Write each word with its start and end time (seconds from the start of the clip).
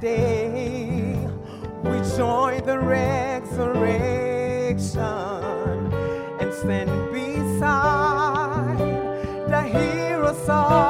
day 0.00 1.14
we 1.82 2.00
join 2.16 2.64
the 2.64 2.78
resurrection 2.78 5.02
and 6.40 6.54
stand 6.54 7.12
beside 7.12 8.78
the 9.48 9.62
heroes 9.62 10.48
of 10.48 10.89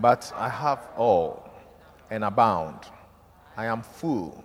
But 0.00 0.32
I 0.34 0.48
have 0.48 0.88
all 0.96 1.50
and 2.10 2.24
abound. 2.24 2.78
I 3.56 3.66
am 3.66 3.82
full, 3.82 4.42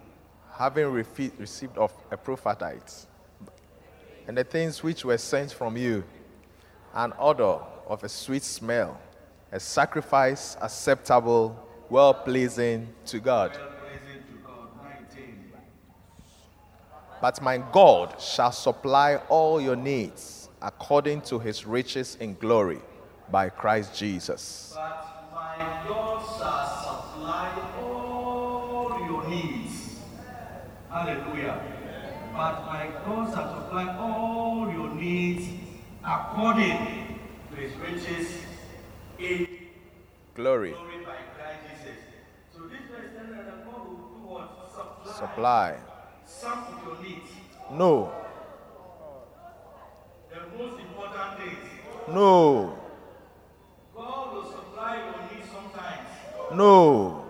having 0.52 0.88
received 0.88 1.78
of 1.78 1.94
Epaphroditus, 2.12 3.08
and 4.28 4.38
the 4.38 4.44
things 4.44 4.84
which 4.84 5.06
were 5.06 5.18
sent 5.18 5.54
from 5.54 5.78
you, 5.78 6.04
an 6.94 7.14
odor 7.18 7.60
of 7.88 8.04
a 8.04 8.10
sweet 8.10 8.44
smell, 8.44 9.00
a 9.52 9.60
sacrifice 9.60 10.58
acceptable, 10.62 11.56
well 11.90 12.14
pleasing 12.14 12.90
to 13.06 13.20
God. 13.20 13.52
Well, 13.56 13.70
praising 13.80 14.24
to 14.24 14.38
God. 14.46 14.68
19. 15.10 15.54
But 17.22 17.42
my 17.42 17.58
God 17.58 18.20
shall 18.20 18.52
supply 18.52 19.18
all 19.30 19.62
your 19.62 19.78
needs 19.78 20.50
according 20.62 21.22
to 21.22 21.40
his 21.40 21.66
riches 21.66 22.18
in 22.20 22.34
glory 22.34 22.80
by 23.32 23.50
Christ 23.50 23.96
Jesus. 23.96 24.74
But 24.76 25.14
my 25.58 25.84
God 25.88 26.22
shall 26.38 26.68
supply 26.84 27.52
all 27.82 29.00
your 29.08 29.28
needs. 29.30 30.00
Hallelujah. 30.90 31.62
But 32.34 32.66
my 32.66 32.90
God 33.06 33.34
shall 33.34 33.62
supply 33.62 33.96
all 33.98 34.72
your 34.72 34.94
needs 34.94 35.48
according 36.04 37.20
to 37.52 37.56
his 37.56 37.72
riches 37.78 38.42
in 39.20 39.48
Glory, 40.36 40.72
glory 40.72 40.98
by 41.06 41.16
Christ 41.38 41.60
Jesus. 41.70 41.98
So 42.54 42.64
this 42.68 42.82
verse 42.92 43.12
tells 43.16 43.30
us 43.30 43.46
that 43.46 43.66
God 43.66 43.88
will 43.88 43.96
do 43.96 44.28
what? 44.28 44.70
Supply, 44.76 45.14
supply. 45.14 45.78
some 46.26 46.60
of 46.60 46.84
your 46.86 47.02
needs. 47.02 47.30
No, 47.72 48.12
The 50.30 50.58
most 50.58 50.80
important 50.82 51.40
things. 51.40 51.70
no, 52.10 52.78
God 53.96 54.34
will 54.34 54.44
supply 54.52 54.98
your 54.98 55.38
needs 55.38 55.50
sometimes. 55.50 56.08
No. 56.56 57.22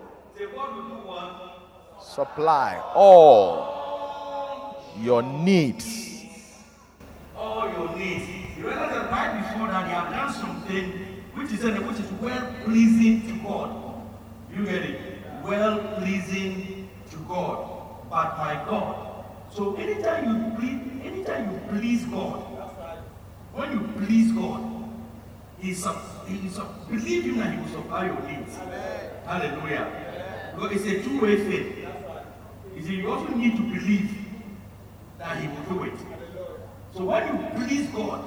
Supply 2.01 2.81
all 2.93 4.83
your 5.01 5.21
needs. 5.21 6.23
all 7.35 7.69
your 7.69 7.95
needs. 7.97 8.23
You 8.57 8.67
realize 8.67 8.91
that 8.91 9.11
right 9.11 9.41
before 9.41 9.67
that, 9.67 9.87
you 9.89 9.93
have 9.95 10.09
done 10.11 10.33
something 10.33 10.91
which 11.33 11.51
is 11.51 11.63
which 11.63 11.99
is 11.99 12.11
well 12.21 12.53
pleasing 12.63 13.21
to 13.27 13.43
God. 13.43 14.01
You 14.55 14.63
get 14.65 14.75
it? 14.83 15.01
Well 15.43 15.79
pleasing 15.97 16.89
to 17.11 17.17
God, 17.27 17.67
but 18.09 18.37
by 18.37 18.63
God. 18.69 19.25
So 19.51 19.75
anytime 19.75 20.23
you 20.25 20.57
please, 20.57 21.05
anytime 21.05 21.51
you 21.51 21.59
please 21.79 22.05
God, 22.05 22.39
when 23.53 23.71
you 23.73 24.05
please 24.05 24.31
God, 24.31 24.61
He 25.59 25.73
sup- 25.73 26.14
He 26.27 26.37
believe 26.89 27.23
Him 27.23 27.37
that 27.37 27.53
He 27.53 27.59
will 27.59 27.81
supply 27.81 28.05
your 28.07 28.21
needs. 28.21 28.57
Hallelujah. 29.25 30.53
Because 30.55 30.85
it's 30.85 30.85
a 30.85 31.09
two-way 31.09 31.35
thing. 31.37 31.87
You 32.75 32.81
see, 32.81 32.95
you 32.95 33.11
also 33.11 33.33
need 33.33 33.55
to 33.55 33.63
believe 33.63 34.09
that 35.17 35.37
He 35.37 35.47
will 35.47 35.77
do 35.77 35.83
it. 35.85 35.99
So 36.93 37.03
when 37.05 37.27
you 37.27 37.65
please 37.65 37.89
God, 37.89 38.23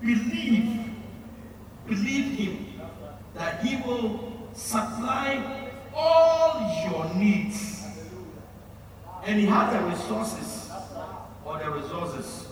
believe, 0.00 0.90
believe 1.86 2.38
Him 2.38 2.66
that 3.34 3.64
He 3.64 3.76
will 3.76 4.48
supply 4.52 5.70
all 5.94 6.88
your 6.90 7.14
needs. 7.14 7.84
And 9.24 9.40
He 9.40 9.46
has 9.46 9.72
the 9.72 9.80
resources, 9.88 10.70
or 11.44 11.58
the 11.58 11.70
resources. 11.70 12.46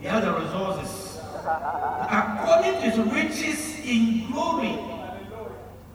He 0.00 0.06
has 0.06 0.24
the 0.24 0.32
resources. 0.32 1.11
According 1.44 2.74
to 2.74 2.90
His 2.90 2.98
riches 3.12 3.78
in 3.84 4.30
glory 4.30 4.78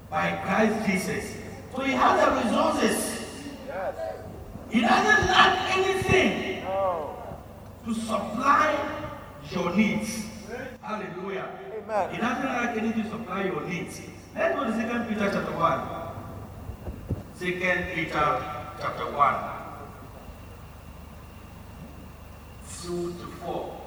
by 0.10 0.32
Christ 0.44 0.86
Jesus. 0.86 1.36
So 1.75 1.82
He 1.84 1.94
has 1.94 2.20
the 2.24 2.32
resources. 2.44 3.18
He 4.70 4.82
doesn't 4.82 5.27
lack 5.27 5.77
anything 5.77 6.62
to 7.86 7.94
supply 7.94 8.75
your 9.50 9.75
needs. 9.75 10.25
Hallelujah. 10.82 11.48
Amen. 11.77 12.10
He 12.13 12.18
doesn't 12.18 12.46
like 12.46 12.77
anything 12.77 13.04
to 13.04 13.10
supply 13.10 13.44
your 13.46 13.62
needs. 13.62 14.01
Let's 14.36 14.56
go 14.56 14.63
to 14.66 14.72
2 14.72 14.77
Peter 15.08 15.30
chapter 15.32 15.56
1. 15.56 15.88
2 17.39 17.46
Peter 17.96 18.44
chapter 18.80 19.06
1. 19.12 19.36
2 22.82 23.13
to 23.13 23.27
4. 23.46 23.87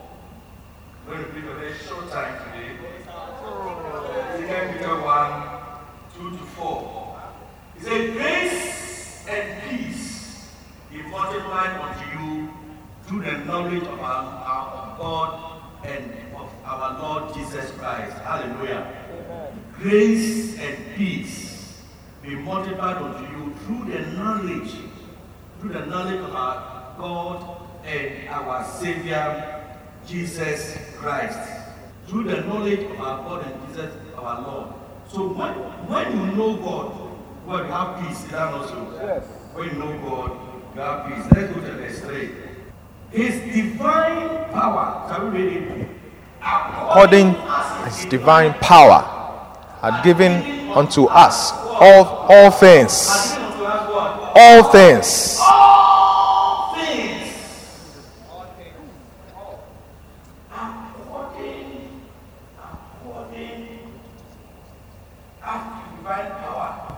Going 1.07 1.25
to 1.25 1.31
read 1.31 1.45
a 1.45 1.55
very 1.55 1.75
short 1.79 2.11
time 2.11 2.39
today. 2.53 2.77
2 4.37 4.73
Peter 4.73 5.01
1, 5.01 6.31
2 6.31 6.31
to 6.37 6.45
4. 6.45 7.23
He 7.75 7.85
said, 7.85 8.13
Grace 8.13 9.27
and 9.29 9.63
peace 9.63 10.53
be 10.91 11.03
multiplied 11.03 11.81
unto 11.81 12.19
you 12.19 12.51
through 13.07 13.23
the 13.23 13.39
knowledge 13.45 13.83
of 13.83 13.99
our, 13.99 14.25
our 14.45 14.99
God 14.99 15.63
and 15.85 16.13
of 16.37 16.53
our 16.65 16.99
Lord 17.01 17.35
Jesus 17.35 17.71
Christ. 17.73 18.17
Hallelujah. 18.19 18.87
Grace 19.79 20.59
and 20.59 20.77
peace 20.97 21.83
be 22.23 22.35
multiplied 22.35 22.97
unto 22.99 23.23
you 23.35 23.55
through 23.65 23.91
the 23.91 24.01
knowledge, 24.13 24.75
through 25.59 25.71
the 25.71 25.87
knowledge 25.87 26.21
of 26.21 26.35
our 26.35 26.95
God 26.99 27.67
and 27.85 28.29
our 28.29 28.65
Savior 28.65 29.61
Jesus 30.07 30.77
Christ. 30.97 31.39
Through 32.07 32.25
the 32.25 32.41
knowledge 32.43 32.81
of 32.91 33.01
our 33.01 33.19
God 33.23 33.47
and 33.47 33.69
Jesus 33.69 33.95
our 34.17 34.43
Lord. 34.43 34.75
So 35.09 35.29
when, 35.29 35.53
when 35.89 36.13
you 36.13 36.37
know 36.37 36.57
God, 36.57 36.93
well, 37.47 37.59
you 37.65 37.71
have 37.73 38.01
peace. 38.07 38.25
Is 38.25 38.31
that 38.33 38.53
also? 38.53 38.93
Yes. 39.03 39.25
When 39.55 39.69
you 39.69 39.75
know 39.75 39.99
God, 39.99 40.31
you 40.75 40.81
have 40.81 41.07
peace. 41.07 41.25
Let's 41.33 41.53
go 41.55 41.61
to 41.61 41.73
verse 41.73 42.01
3. 42.01 42.31
His 43.13 43.55
divine 43.55 44.51
power, 44.53 45.09
shall 45.09 45.31
we 45.31 45.39
read 45.43 45.63
it? 45.63 45.89
According 46.43 47.35
his 47.85 48.05
divine 48.07 48.55
power 48.55 49.03
had 49.83 50.03
given 50.03 50.71
unto 50.71 51.05
us 51.07 51.53
all, 51.53 52.05
all 52.31 52.51
things, 52.51 52.99
has 52.99 53.33
given 53.33 53.45
unto 53.51 53.65
us 53.65 53.91
what? 53.91 54.33
all 54.37 54.63
things, 54.73 55.39
All 55.41 56.75
things. 56.75 57.35
According, 60.63 62.01
according, 63.05 63.79
after 65.43 65.97
divine 65.97 66.31
power, 66.31 66.97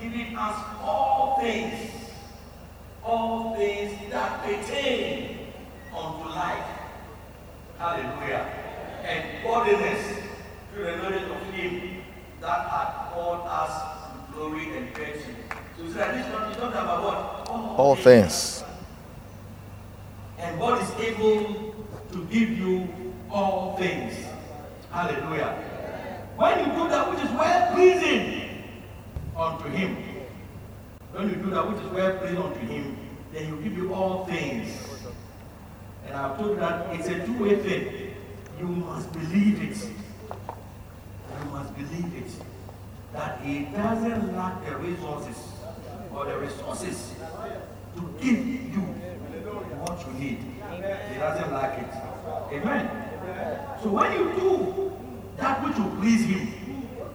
giving 0.00 0.36
us 0.36 0.56
all 0.82 1.38
things, 1.40 1.90
all 3.04 3.54
things 3.54 4.10
that 4.10 4.42
pertain 4.42 5.38
unto 5.94 6.28
life. 6.28 6.66
Hallelujah. 7.78 8.58
Godliness 9.72 10.18
through 10.74 10.84
the 10.84 10.96
knowledge 10.96 11.22
of 11.22 11.54
Him 11.54 12.02
that 12.42 12.68
had 12.68 13.12
called 13.14 13.46
us 13.46 13.72
to 14.12 14.32
glory 14.34 14.76
and 14.76 14.94
virtue. 14.94 15.34
So 15.78 15.84
it's 15.84 15.96
like 15.96 16.12
this 16.12 16.30
one, 16.30 16.50
it's 16.50 16.60
talking 16.60 16.78
about 16.78 17.02
what? 17.02 17.78
all 17.78 17.96
things. 17.96 18.64
And 20.38 20.58
God 20.60 20.82
is 20.82 20.90
able 21.00 21.74
to 22.12 22.24
give 22.26 22.50
you 22.50 22.86
all 23.30 23.78
things. 23.78 24.14
Hallelujah. 24.90 25.54
When 26.36 26.58
you 26.58 26.66
do 26.66 26.88
that 26.90 27.10
which 27.10 27.20
is 27.20 27.30
well 27.30 27.74
pleasing 27.74 28.64
unto 29.34 29.68
him, 29.70 29.96
when 31.12 31.30
you 31.30 31.36
do 31.36 31.48
that 31.48 31.72
which 31.72 31.82
is 31.82 31.90
well 31.92 32.18
pleasing 32.18 32.36
unto 32.36 32.60
him, 32.60 32.98
then 33.32 33.46
he'll 33.46 33.56
give 33.56 33.78
you 33.78 33.94
all 33.94 34.26
things. 34.26 34.68
And 36.06 36.14
I've 36.14 36.36
told 36.36 36.50
you 36.50 36.56
that 36.56 36.94
it's 36.94 37.08
a 37.08 37.24
two-way 37.24 37.56
thing. 37.56 38.11
You 38.62 38.68
must 38.68 39.12
believe 39.12 39.60
it. 39.60 39.76
You 39.80 41.50
must 41.50 41.74
believe 41.74 42.14
it. 42.14 42.30
That 43.12 43.40
he 43.40 43.64
doesn't 43.64 44.36
lack 44.36 44.64
the 44.64 44.76
resources 44.76 45.36
or 46.14 46.26
the 46.26 46.38
resources 46.38 47.12
to 47.96 48.14
give 48.20 48.46
you 48.46 48.82
what 49.82 50.06
you 50.06 50.12
need. 50.12 50.38
He 50.38 51.18
doesn't 51.18 51.52
lack 51.52 51.80
it. 51.80 51.92
Amen. 52.54 52.88
So 53.82 53.90
when 53.90 54.12
you 54.12 54.32
do 54.38 54.92
that 55.38 55.64
which 55.64 55.76
will 55.76 55.96
please 55.96 56.24
him, 56.24 56.46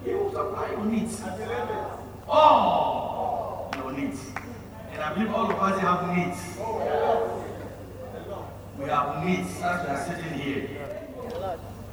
he 0.03 0.15
will 0.15 0.31
supply 0.33 0.71
your 0.71 0.83
needs. 0.83 1.21
All 2.27 3.71
your 3.77 3.93
needs. 3.93 4.19
And 4.91 5.01
I 5.01 5.13
believe 5.13 5.33
all 5.33 5.49
of 5.49 5.57
us 5.57 5.79
have 5.79 6.13
needs. 6.13 6.39
We 8.77 8.89
have 8.89 9.25
needs 9.25 9.61
as 9.61 9.87
we 9.87 9.93
are 9.93 10.05
sitting 10.05 10.39
here. 10.39 10.66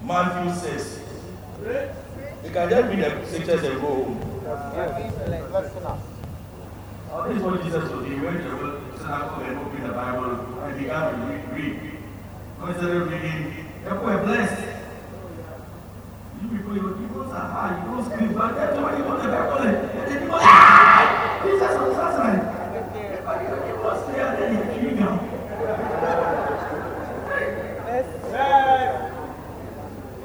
Matthew 0.06 0.52
says, 0.54 1.00
you 2.44 2.50
can 2.50 2.68
just 2.68 2.88
read 2.88 2.98
the 3.00 3.26
scriptures 3.26 3.64
and 3.64 3.80
go 3.80 3.86
home. 3.86 4.20
This 7.28 7.36
is 7.38 7.42
what 7.42 7.62
Jesus 7.62 7.84
did. 7.90 8.12
He 8.12 8.20
went 8.20 8.42
to 8.42 8.50
the 8.50 8.98
synagogue 8.98 9.42
and 9.46 9.58
opened 9.58 9.84
the 9.84 9.92
Bible 9.92 10.30
and 10.64 10.78
began 10.78 11.02
to 11.12 11.16
read. 11.26 11.52
read. 11.54 11.76
Consider 12.60 13.04
reading. 13.04 13.66
People 13.84 14.04
were 14.04 14.22
blessed. 14.24 14.62
You 16.42 16.48
people, 16.58 16.74
your 16.76 16.92
people 16.98 17.22
are 17.22 17.48
high. 17.48 17.82
You 17.84 17.90
don't 17.94 18.04
scream, 18.10 18.32
but 18.34 18.58
everybody 18.58 19.02
got 19.02 19.22
the 19.22 19.28
Bible. 19.28 19.58
And 19.62 20.10
then 20.10 20.18
people, 20.22 20.38
ah! 20.40 21.40
Jesus 21.44 21.74
was 21.80 21.96
outside. 21.96 22.40
But 23.24 23.42
your 23.48 23.58
people 23.62 23.94
stay 24.04 24.20
and 24.20 24.34
then 24.38 24.48
you're 24.54 24.68
killing 24.74 24.96
them. 24.96 25.14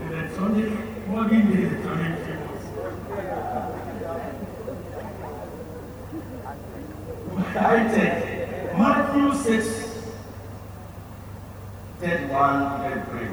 And 0.01 0.11
then 0.11 0.25
Sunday 0.35 0.69
morning, 1.07 1.43
they 1.51 1.63
are 1.65 1.83
turning 1.83 2.15
I 7.55 7.87
take 7.93 8.77
Matthew 8.77 9.33
6, 9.33 10.01
31 11.99 12.81
and 12.81 13.07
3. 13.09 13.27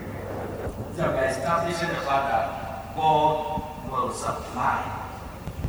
So 0.97 1.03
by 1.12 1.25
establishing 1.26 1.88
the 1.88 1.95
fact 1.95 2.26
that 2.31 2.97
God 2.97 3.62
will 3.91 4.12
supply 4.12 5.09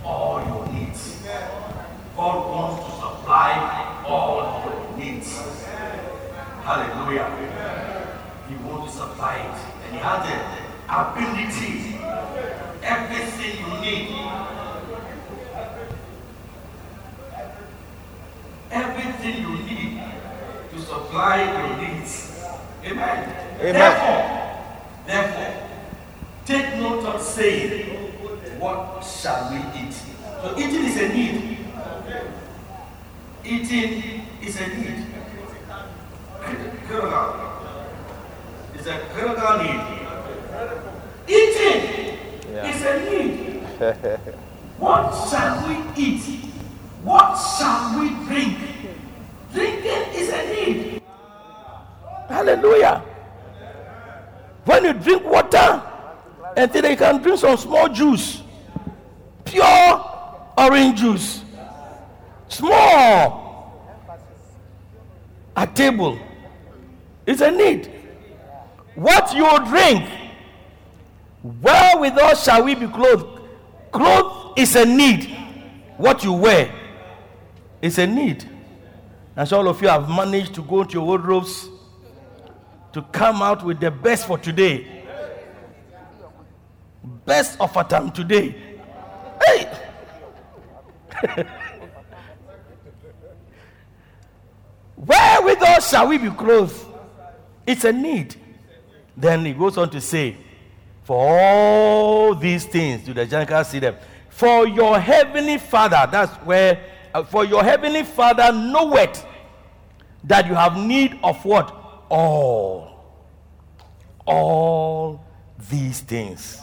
all 0.03 0.43
your 0.45 0.67
needs. 0.73 1.21
God 2.15 2.49
wants 2.49 2.85
to 2.85 2.91
supply 2.91 4.03
all 4.07 4.63
your 4.65 4.97
needs. 4.97 5.37
Hallelujah. 6.63 7.29
He 8.49 8.55
wants 8.55 8.93
to 8.93 8.99
supply 8.99 9.35
it. 9.35 9.57
And 9.85 9.93
He 9.93 9.99
has 9.99 10.19
the 10.25 10.35
ability, 10.89 11.99
everything 12.81 13.53
you 13.59 13.81
need. 13.81 14.07
Everything 18.69 19.41
you 19.43 19.57
need 19.63 20.01
to 20.73 20.79
supply 20.81 21.43
your 21.43 21.77
needs. 21.77 22.43
Amen. 22.83 23.35
Amen. 23.61 23.73
Therefore, 23.73 24.23
therefore, 25.07 25.69
take 26.45 26.75
note 26.75 27.05
of 27.05 27.21
saying, 27.21 28.11
What 28.59 29.03
shall 29.05 29.51
we 29.51 29.57
eat? 29.79 29.93
So 29.93 30.53
eating 30.57 30.83
is 30.85 30.97
a 30.97 31.09
need. 31.13 31.57
Eating 33.45 34.21
is 34.43 34.59
a 34.59 34.67
need. 34.67 35.05
Critical. 36.87 37.35
It's 38.75 38.85
a 38.87 38.99
critical 39.13 39.57
need. 39.63 39.81
Eating 41.27 42.17
Yeah. 42.53 42.67
is 42.67 42.81
a 42.83 43.09
need. 43.09 43.66
what 44.79 45.29
shall 45.29 45.67
we 45.67 46.01
eat? 46.01 46.23
What 47.03 47.35
shall 47.35 47.99
we 47.99 48.09
drink? 48.25 48.57
Drinking 49.53 50.13
is 50.15 50.29
a 50.29 50.45
need. 50.55 51.01
Hallelujah. 52.27 53.03
When 54.65 54.83
you 54.83 54.93
drink 54.93 55.23
water, 55.25 55.83
and 56.55 56.73
then 56.73 56.89
you 56.89 56.97
can 56.97 57.21
drink 57.21 57.37
some 57.39 57.55
small 57.55 57.87
juice, 57.87 58.41
pure 59.45 60.53
orange 60.57 60.99
juice, 60.99 61.43
small, 62.49 63.93
at 65.55 65.75
table. 65.75 66.17
It's 67.27 67.41
a 67.41 67.51
need. 67.51 67.91
What 68.95 69.35
you 69.35 69.47
drink, 69.67 70.09
wherewithal 71.43 72.35
shall 72.35 72.63
we 72.63 72.73
be 72.73 72.87
clothed? 72.87 73.36
Clothes 73.97 74.53
is 74.55 74.75
a 74.75 74.85
need. 74.85 75.35
What 75.97 76.23
you 76.23 76.31
wear 76.33 76.71
is 77.81 77.97
a 77.97 78.05
need. 78.05 78.47
So 79.43 79.57
all 79.57 79.67
of 79.67 79.81
you 79.81 79.87
have 79.87 80.07
managed 80.07 80.53
to 80.53 80.61
go 80.61 80.83
to 80.83 80.93
your 80.93 81.03
wardrobes 81.03 81.67
to 82.93 83.01
come 83.01 83.41
out 83.41 83.65
with 83.65 83.79
the 83.79 83.89
best 83.89 84.27
for 84.27 84.37
today. 84.37 85.03
Best 87.25 87.59
of 87.59 87.75
a 87.75 87.83
time 87.83 88.11
today. 88.11 88.77
Hey! 89.43 89.67
Wherewithal 94.95 95.81
shall 95.81 96.07
we 96.07 96.19
be 96.19 96.29
clothed? 96.29 96.85
It's 97.65 97.83
a 97.83 97.91
need. 97.91 98.35
Then 99.15 99.43
he 99.43 99.53
goes 99.53 99.75
on 99.79 99.89
to 99.89 99.99
say, 99.99 100.37
For 101.07 101.39
all 101.39 102.35
these 102.35 102.65
things, 102.65 103.05
do 103.05 103.13
the 103.13 103.25
Gentiles 103.25 103.69
see 103.69 103.79
them? 103.79 103.95
For 104.27 104.67
your 104.67 104.99
heavenly 104.99 105.57
Father, 105.57 106.05
that's 106.11 106.33
where, 106.43 106.83
uh, 107.13 107.23
for 107.23 107.45
your 107.45 107.63
heavenly 107.63 108.03
Father 108.03 108.51
knoweth 108.51 109.25
that 110.25 110.47
you 110.47 110.53
have 110.53 110.75
need 110.75 111.17
of 111.23 111.45
what? 111.45 111.73
All. 112.09 113.05
All 114.25 115.25
these 115.69 116.01
things. 116.01 116.59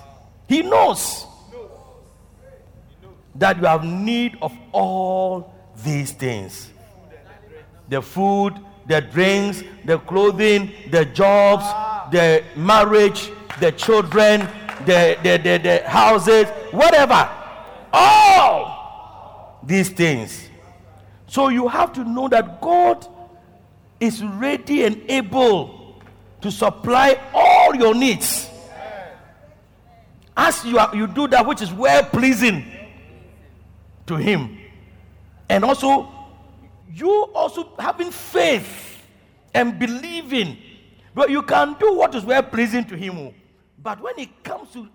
He 0.46 0.60
knows 0.60 1.24
that 3.36 3.56
you 3.56 3.64
have 3.64 3.82
need 3.82 4.36
of 4.42 4.52
all 4.72 5.54
these 5.82 6.12
things 6.12 6.70
the 7.88 8.02
food, 8.02 8.60
the 8.86 9.00
drinks, 9.00 9.62
the 9.86 9.98
clothing, 10.00 10.70
the 10.90 11.06
jobs, 11.06 11.64
the 12.12 12.44
marriage, 12.56 13.30
the 13.60 13.72
children, 13.72 14.40
the, 14.84 15.16
the, 15.22 15.38
the, 15.38 15.58
the 15.58 15.88
houses, 15.88 16.48
whatever. 16.70 17.28
All 17.92 19.58
these 19.62 19.90
things. 19.90 20.48
So 21.26 21.48
you 21.48 21.68
have 21.68 21.92
to 21.94 22.04
know 22.04 22.28
that 22.28 22.60
God 22.60 23.06
is 24.00 24.22
ready 24.22 24.84
and 24.84 25.02
able 25.10 26.00
to 26.40 26.50
supply 26.50 27.18
all 27.32 27.74
your 27.74 27.94
needs. 27.94 28.48
As 30.36 30.64
you, 30.64 30.78
are, 30.78 30.94
you 30.94 31.06
do 31.06 31.28
that 31.28 31.46
which 31.46 31.62
is 31.62 31.72
well 31.72 32.02
pleasing 32.04 32.64
to 34.06 34.16
Him. 34.16 34.58
And 35.48 35.64
also, 35.64 36.12
you 36.92 37.10
also 37.34 37.72
having 37.78 38.10
faith 38.10 39.02
and 39.54 39.78
believing. 39.78 40.56
But 41.14 41.30
you 41.30 41.42
can 41.42 41.76
do 41.78 41.94
what 41.94 42.14
is 42.14 42.24
well 42.24 42.42
pleasing 42.42 42.84
to 42.86 42.96
Him. 42.96 43.32
But 43.84 44.00
when 44.00 44.18
it 44.18 44.42
comes 44.42 44.72
to 44.72 44.88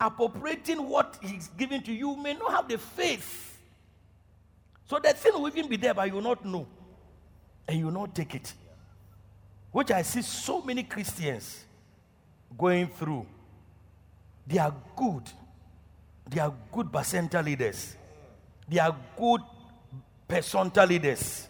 appropriating 0.00 0.88
what 0.88 1.18
He's 1.20 1.48
giving 1.58 1.82
to 1.82 1.92
you, 1.92 2.12
you 2.12 2.16
may 2.16 2.32
not 2.32 2.52
have 2.52 2.68
the 2.68 2.78
faith. 2.78 3.58
So 4.86 4.98
that 5.00 5.18
thing 5.18 5.34
will 5.34 5.48
even 5.48 5.68
be 5.68 5.76
there, 5.76 5.92
but 5.92 6.06
you 6.08 6.14
will 6.14 6.22
not 6.22 6.42
know. 6.44 6.66
And 7.66 7.78
you 7.78 7.84
will 7.86 7.92
not 7.92 8.14
take 8.14 8.34
it. 8.34 8.54
Which 9.70 9.90
I 9.90 10.00
see 10.00 10.22
so 10.22 10.62
many 10.62 10.84
Christians 10.84 11.64
going 12.56 12.86
through. 12.86 13.26
They 14.46 14.58
are 14.58 14.74
good. 14.96 15.24
They 16.26 16.40
are 16.40 16.54
good 16.72 16.86
bacenta 16.86 17.44
leaders. 17.44 17.94
They 18.66 18.78
are 18.78 18.96
good 19.18 19.42
personal 20.26 20.86
leaders. 20.86 21.48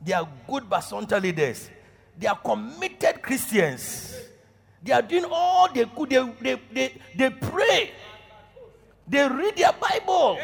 They 0.00 0.12
are 0.12 0.28
good 0.46 0.64
basonta 0.64 1.20
leaders. 1.20 1.68
They 2.18 2.26
are 2.26 2.38
committed 2.38 3.22
Christians. 3.22 4.14
They 4.82 4.92
are 4.92 5.02
doing 5.02 5.26
all 5.30 5.72
they 5.72 5.84
could. 5.84 6.10
They, 6.10 6.32
they, 6.40 6.60
they, 6.72 6.94
they 7.16 7.30
pray. 7.30 7.92
They 9.06 9.28
read 9.28 9.56
their 9.56 9.72
Bible. 9.72 10.38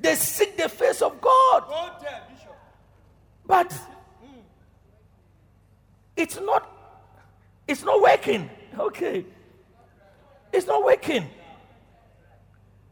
They 0.00 0.14
seek 0.14 0.56
the 0.56 0.68
face 0.68 1.02
of 1.02 1.20
God. 1.20 1.64
But 3.46 3.78
it's 6.16 6.40
not 6.40 6.70
it's 7.66 7.82
not 7.82 8.00
working. 8.00 8.50
Okay. 8.78 9.24
It's 10.52 10.66
not 10.66 10.84
working. 10.84 11.26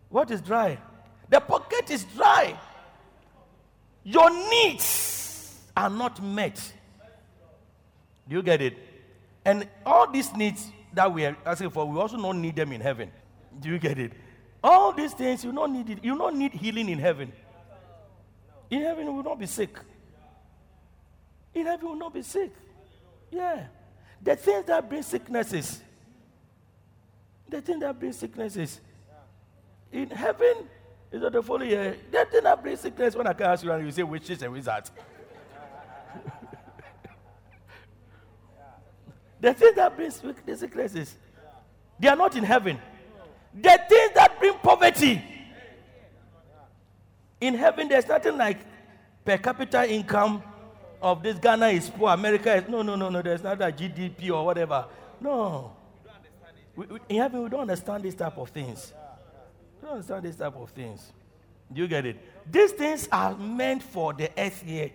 What 0.09 0.31
is 0.31 0.41
dry? 0.41 0.79
The 1.29 1.41
pocket 1.41 1.91
is 1.91 2.05
dry. 2.05 2.59
Your 4.05 4.31
needs 4.51 5.61
are 5.77 5.89
not 5.89 6.23
met. 6.23 6.73
Do 8.29 8.37
you 8.37 8.43
get 8.43 8.61
it? 8.61 8.92
And 9.45 9.69
all 9.85 10.11
these 10.11 10.35
needs 10.35 10.71
that 10.93 11.13
we 11.13 11.25
are 11.27 11.37
asking 11.45 11.71
for, 11.71 11.85
we 11.85 11.99
also 11.99 12.17
don't 12.17 12.41
need 12.41 12.57
them 12.57 12.73
in 12.73 12.81
heaven. 12.81 13.11
Do 13.61 13.69
you 13.69 13.79
get 13.79 13.99
it? 13.99 14.13
All 14.63 14.93
these 14.93 15.13
things, 15.13 15.45
you 15.45 15.53
don't 15.53 15.73
need 15.73 15.91
it. 15.91 16.05
You 16.05 16.17
don't 16.17 16.37
need 16.37 16.53
healing 16.53 16.89
in 16.89 16.99
heaven. 16.99 17.33
In 18.71 18.83
heaven, 18.83 19.07
you 19.07 19.13
will 19.13 19.25
not 19.25 19.39
be 19.39 19.47
sick. 19.47 19.77
In 21.55 21.67
heaven, 21.67 21.87
you 21.87 21.89
will 21.93 21.99
not 21.99 22.15
be 22.15 22.23
sick. 22.23 22.53
Yeah. 23.31 23.67
The 24.23 24.37
things 24.37 24.67
that 24.67 24.89
bring 24.89 25.03
sicknesses, 25.03 25.83
the 27.49 27.61
thing 27.61 27.81
that 27.81 27.99
brings 27.99 28.19
sicknesses, 28.19 28.81
in 29.91 30.09
heaven, 30.11 30.55
is 31.11 31.21
not 31.21 31.33
the 31.33 31.43
following 31.43 31.71
year. 31.71 31.97
The 32.11 32.25
thing 32.31 32.45
that 32.45 32.63
brings 32.63 32.81
sickness, 32.81 33.15
when 33.17 33.27
I 33.27 33.33
can 33.33 33.47
ask 33.47 33.65
you 33.65 33.73
and 33.73 33.85
you 33.85 33.91
say 33.93 34.05
witches 34.05 34.41
and 34.43 34.53
wizards. 34.53 34.91
The 39.43 39.53
things 39.53 39.75
that 39.75 39.97
bring 39.97 40.11
sicknesses, 40.11 41.17
they 41.99 42.09
are 42.09 42.17
not 42.17 42.37
in 42.37 42.45
heaven. 42.45 42.79
The 43.53 43.81
things 43.89 44.13
that 44.15 44.39
bring 44.39 44.55
poverty, 44.55 45.21
in 47.41 47.55
heaven, 47.57 47.89
there's 47.89 48.07
nothing 48.07 48.39
like 48.39 48.59
per 49.25 49.37
capita 49.37 49.91
income 49.91 50.45
of 51.03 51.25
this 51.25 51.39
Ghana 51.39 51.67
is 51.67 51.91
poor, 51.91 52.11
America 52.11 52.55
is 52.55 52.69
no, 52.69 52.83
no, 52.83 52.95
no, 52.95 53.09
no. 53.09 53.21
There's 53.21 53.43
not 53.43 53.61
a 53.61 53.73
GDP 53.73 54.31
or 54.31 54.45
whatever. 54.47 54.87
No. 55.21 55.73
We, 56.77 56.87
we, 56.87 56.99
in 57.09 57.17
heaven, 57.17 57.43
we 57.43 57.49
don't 57.51 57.63
understand 57.63 58.05
this 58.05 58.15
type 58.15 58.39
of 58.39 58.49
things. 58.51 58.93
We 59.81 59.87
don't 59.87 59.95
understand 59.95 60.25
this 60.25 60.37
type 60.37 60.55
of 60.55 60.71
things. 60.71 61.13
Do 61.73 61.83
you 61.83 61.89
get 61.89 62.07
it? 62.07 62.17
These 62.51 62.73
things 62.73 63.09
are 63.11 63.37
meant 63.37 63.83
for 63.83 64.13
the 64.13 64.31
earth 64.39 64.63
here. 64.63 64.93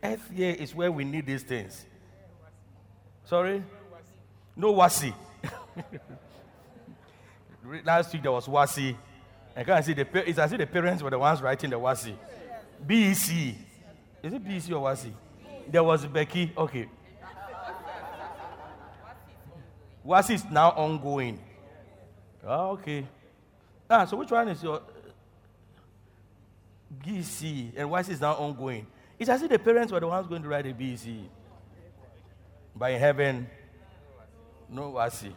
Earth 0.00 0.30
here 0.32 0.54
is 0.56 0.76
where 0.76 0.92
we 0.92 1.02
need 1.02 1.26
these 1.26 1.42
things. 1.42 1.84
Sorry? 3.26 3.62
No 4.54 4.72
WASSCE. 4.72 5.12
Last 7.84 8.12
week 8.12 8.22
there 8.22 8.30
was 8.30 8.46
WASSCE. 8.46 8.96
I 9.56 9.64
can't 9.64 9.84
see 9.84 9.94
the 9.94 10.06
it's 10.28 10.38
as 10.38 10.52
if 10.52 10.58
the 10.58 10.66
parents 10.66 11.02
were 11.02 11.10
the 11.10 11.18
ones 11.18 11.42
writing 11.42 11.70
the 11.70 11.78
WASSCE. 11.78 12.14
BEC. 12.86 13.54
Is 14.22 14.32
it 14.32 14.44
BEC 14.44 14.70
or 14.70 14.82
WASSCE? 14.82 15.12
There 15.68 15.82
was 15.82 16.06
Becky. 16.06 16.52
Okay. 16.56 16.88
WASSCE 20.06 20.30
is 20.30 20.44
now 20.44 20.70
ongoing. 20.70 21.40
Oh, 22.46 22.70
okay. 22.72 23.08
Ah, 23.90 24.04
so 24.04 24.16
which 24.18 24.30
one 24.30 24.48
is 24.48 24.62
your 24.62 24.82
BC 27.04 27.72
and 27.76 27.90
WASSCE 27.90 28.10
is 28.10 28.20
now 28.20 28.34
ongoing? 28.34 28.86
It's 29.18 29.28
as 29.28 29.42
if 29.42 29.50
the 29.50 29.58
parents 29.58 29.92
were 29.92 29.98
the 29.98 30.06
ones 30.06 30.28
going 30.28 30.42
to 30.42 30.48
write 30.48 30.64
the 30.64 30.72
BC. 30.72 31.24
But 32.78 32.92
in 32.92 33.00
heaven, 33.00 33.48
no 34.68 34.92
WASSCE. 34.92 35.32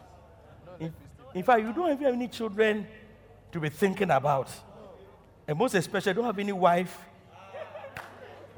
In, 0.78 0.92
in 1.34 1.42
fact, 1.42 1.62
you 1.62 1.72
don't 1.72 1.88
have 1.88 2.02
any 2.12 2.28
children 2.28 2.86
to 3.50 3.60
be 3.60 3.70
thinking 3.70 4.10
about. 4.10 4.50
And 5.48 5.58
most 5.58 5.74
especially, 5.74 6.12
don't 6.12 6.26
have 6.26 6.38
any 6.38 6.52
wife 6.52 6.96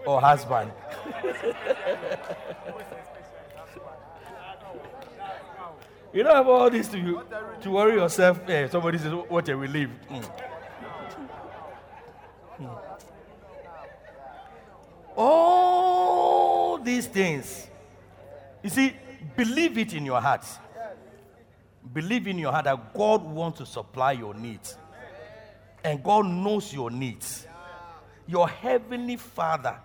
or 0.04 0.20
husband. 0.20 0.72
you 6.12 6.24
don't 6.24 6.34
have 6.34 6.48
all 6.48 6.68
this 6.68 6.88
to, 6.88 7.22
to 7.60 7.70
worry 7.70 7.94
yourself. 7.94 8.40
Eh, 8.48 8.66
somebody 8.68 8.98
says, 8.98 9.12
What 9.12 9.48
a 9.48 9.56
relief. 9.56 9.90
Mm. 10.10 10.24
Mm. 12.60 12.78
All 15.16 16.78
these 16.78 17.06
things. 17.06 17.68
You 18.62 18.70
see, 18.70 18.94
believe 19.36 19.78
it 19.78 19.94
in 19.94 20.06
your 20.06 20.20
heart. 20.20 20.44
Believe 21.92 22.26
in 22.28 22.38
your 22.38 22.52
heart 22.52 22.64
that 22.66 22.94
God 22.94 23.24
wants 23.24 23.58
to 23.58 23.66
supply 23.66 24.12
your 24.12 24.34
needs. 24.34 24.76
And 25.84 26.02
God 26.02 26.26
knows 26.26 26.72
your 26.72 26.90
needs. 26.90 27.46
Your 28.26 28.48
heavenly 28.48 29.16
Father 29.16 29.76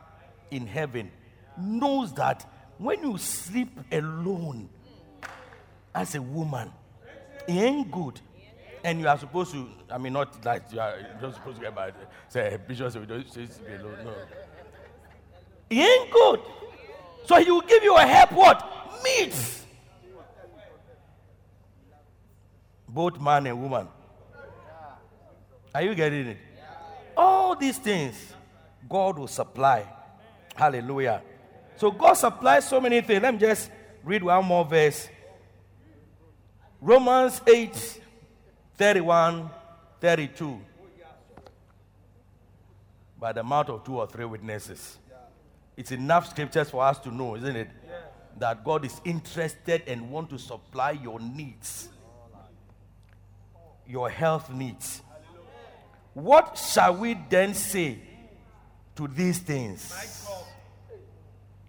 in 0.51 0.67
heaven 0.67 1.11
knows 1.57 2.13
that 2.13 2.45
when 2.77 3.01
you 3.01 3.17
sleep 3.17 3.79
alone 3.91 4.69
as 5.95 6.13
a 6.13 6.21
woman, 6.21 6.71
it 7.47 7.53
ain't 7.53 7.91
good. 7.91 8.21
And 8.83 8.99
you 8.99 9.07
are 9.07 9.17
supposed 9.17 9.51
to, 9.53 9.67
I 9.89 9.97
mean, 9.97 10.13
not 10.13 10.45
like 10.45 10.63
you 10.71 10.79
are 10.79 10.97
just 11.19 11.37
supposed 11.37 11.57
to 11.57 11.63
get 11.63 11.75
by, 11.75 11.91
Say, 12.29 12.57
Bishop, 12.67 12.93
we 12.95 13.05
don't 13.07 13.33
be 13.33 13.73
alone. 13.73 13.97
No. 14.05 14.13
It 15.69 15.77
ain't 15.77 16.11
good. 16.11 16.41
So 17.27 17.35
he 17.43 17.51
will 17.51 17.61
give 17.61 17.83
you 17.83 17.93
a 17.97 18.07
help 18.07 18.31
what? 18.31 19.03
Meat. 19.03 19.35
Both 22.87 23.19
man 23.19 23.45
and 23.47 23.61
woman. 23.61 23.89
Are 25.75 25.81
you 25.81 25.93
getting 25.93 26.27
it? 26.27 26.37
All 27.17 27.53
these 27.53 27.77
things 27.77 28.33
God 28.87 29.19
will 29.19 29.27
supply. 29.27 29.85
Hallelujah. 30.55 31.21
So 31.75 31.91
God 31.91 32.13
supplies 32.13 32.65
so 32.65 32.79
many 32.79 33.01
things. 33.01 33.21
Let 33.21 33.33
me 33.33 33.39
just 33.41 33.71
read 34.05 34.23
one 34.23 34.45
more 34.45 34.63
verse. 34.63 35.09
Romans 36.79 37.41
8 37.45 38.01
31 38.77 39.49
32. 39.99 40.61
By 43.19 43.33
the 43.33 43.43
mouth 43.43 43.67
of 43.67 43.83
two 43.83 43.97
or 43.97 44.07
three 44.07 44.25
witnesses. 44.25 44.97
It's 45.77 45.91
enough 45.91 46.31
scriptures 46.31 46.71
for 46.71 46.83
us 46.83 46.97
to 46.99 47.11
know, 47.11 47.35
isn't 47.35 47.55
it? 47.55 47.69
That 48.39 48.63
God 48.63 48.83
is 48.83 48.99
interested 49.05 49.83
and 49.87 50.09
want 50.09 50.29
to 50.31 50.39
supply 50.39 50.91
your 50.91 51.19
needs. 51.19 51.89
Your 53.87 54.09
health 54.09 54.51
needs. 54.51 55.01
What 56.13 56.57
shall 56.57 56.95
we 56.95 57.15
then 57.29 57.53
say 57.53 57.99
to 58.95 59.07
these 59.07 59.37
things? 59.37 60.27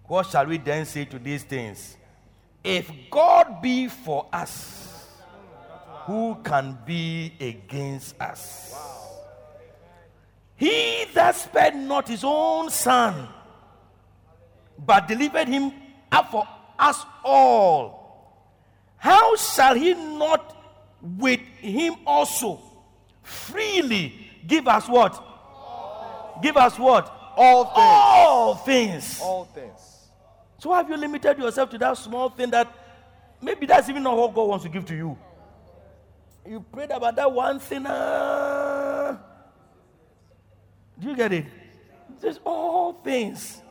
What 0.05 0.25
shall 0.25 0.47
we 0.47 0.57
then 0.57 0.85
say 0.85 1.05
to 1.05 1.19
these 1.19 1.43
things? 1.43 1.95
If 2.63 2.91
God 3.11 3.61
be 3.61 3.87
for 3.87 4.27
us, 4.33 5.07
who 6.05 6.35
can 6.43 6.79
be 6.83 7.33
against 7.39 8.19
us? 8.19 8.75
He 10.55 11.05
that 11.13 11.35
spared 11.35 11.75
not 11.75 12.07
his 12.07 12.23
own 12.23 12.71
son, 12.71 13.29
but 14.85 15.07
delivered 15.07 15.47
him 15.47 15.71
up 16.11 16.31
for 16.31 16.47
us 16.77 17.05
all, 17.23 17.99
how 18.97 19.35
shall 19.35 19.75
he 19.75 19.93
not 19.93 20.55
with 21.01 21.39
him 21.39 21.95
also 22.05 22.61
freely 23.23 24.13
give 24.45 24.67
us 24.67 24.87
what? 24.87 25.23
Give 26.41 26.55
us 26.57 26.77
what? 26.77 27.15
All 27.35 27.65
things. 27.65 27.77
All 27.77 28.55
things. 28.55 29.19
All 29.21 29.45
things. 29.45 30.09
So 30.57 30.73
have 30.73 30.89
you 30.89 30.97
limited 30.97 31.37
yourself 31.37 31.69
to 31.69 31.77
that 31.77 31.97
small 31.97 32.29
thing 32.29 32.49
that 32.51 32.67
maybe 33.41 33.65
that's 33.65 33.87
even 33.89 34.03
not 34.03 34.17
what 34.17 34.33
God 34.33 34.49
wants 34.49 34.63
to 34.63 34.69
give 34.69 34.85
to 34.85 34.95
you? 34.95 35.17
You 36.45 36.61
prayed 36.61 36.91
about 36.91 37.15
that 37.15 37.31
one 37.31 37.59
thing. 37.59 37.85
Uh, 37.85 39.17
do 40.97 41.09
you 41.09 41.15
get 41.15 41.31
it? 41.31 41.45
There's 42.19 42.39
all 42.43 42.93
things. 42.93 43.61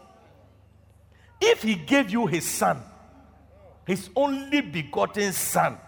If 1.40 1.62
He 1.62 1.74
gave 1.74 2.10
you 2.10 2.26
His 2.26 2.48
Son, 2.48 2.82
His 3.86 4.10
only 4.14 4.60
begotten 4.60 5.32
Son, 5.32 5.78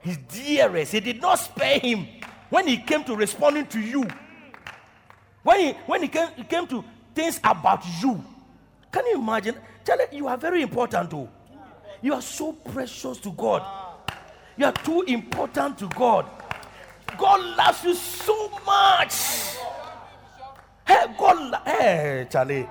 His 0.00 0.16
dearest, 0.16 0.92
He 0.92 1.00
did 1.00 1.20
not 1.20 1.36
spare 1.36 1.78
Him 1.78 2.06
when 2.50 2.66
He 2.66 2.78
came 2.78 3.04
to 3.04 3.16
responding 3.16 3.66
to 3.68 3.80
you. 3.80 4.06
When 5.42 5.60
He, 5.60 5.72
when 5.86 6.02
he, 6.02 6.08
came, 6.08 6.28
he 6.36 6.44
came 6.44 6.66
to 6.68 6.84
things 7.14 7.38
about 7.44 7.84
you. 8.02 8.22
Can 8.90 9.06
you 9.06 9.18
imagine? 9.18 9.56
It, 9.86 10.12
you 10.12 10.28
are 10.28 10.36
very 10.36 10.62
important, 10.62 11.10
though. 11.10 11.28
You 12.00 12.14
are 12.14 12.22
so 12.22 12.52
precious 12.52 13.18
to 13.18 13.32
God. 13.32 13.62
You 14.56 14.66
are 14.66 14.72
too 14.72 15.02
important 15.02 15.78
to 15.78 15.88
God. 15.88 16.26
God 17.18 17.56
loves 17.56 17.84
you 17.84 17.94
so 17.94 18.50
much. 18.64 19.56
Hey, 20.86 21.06
God, 21.18 21.60
hey, 21.66 22.26
Charlie. 22.30 22.68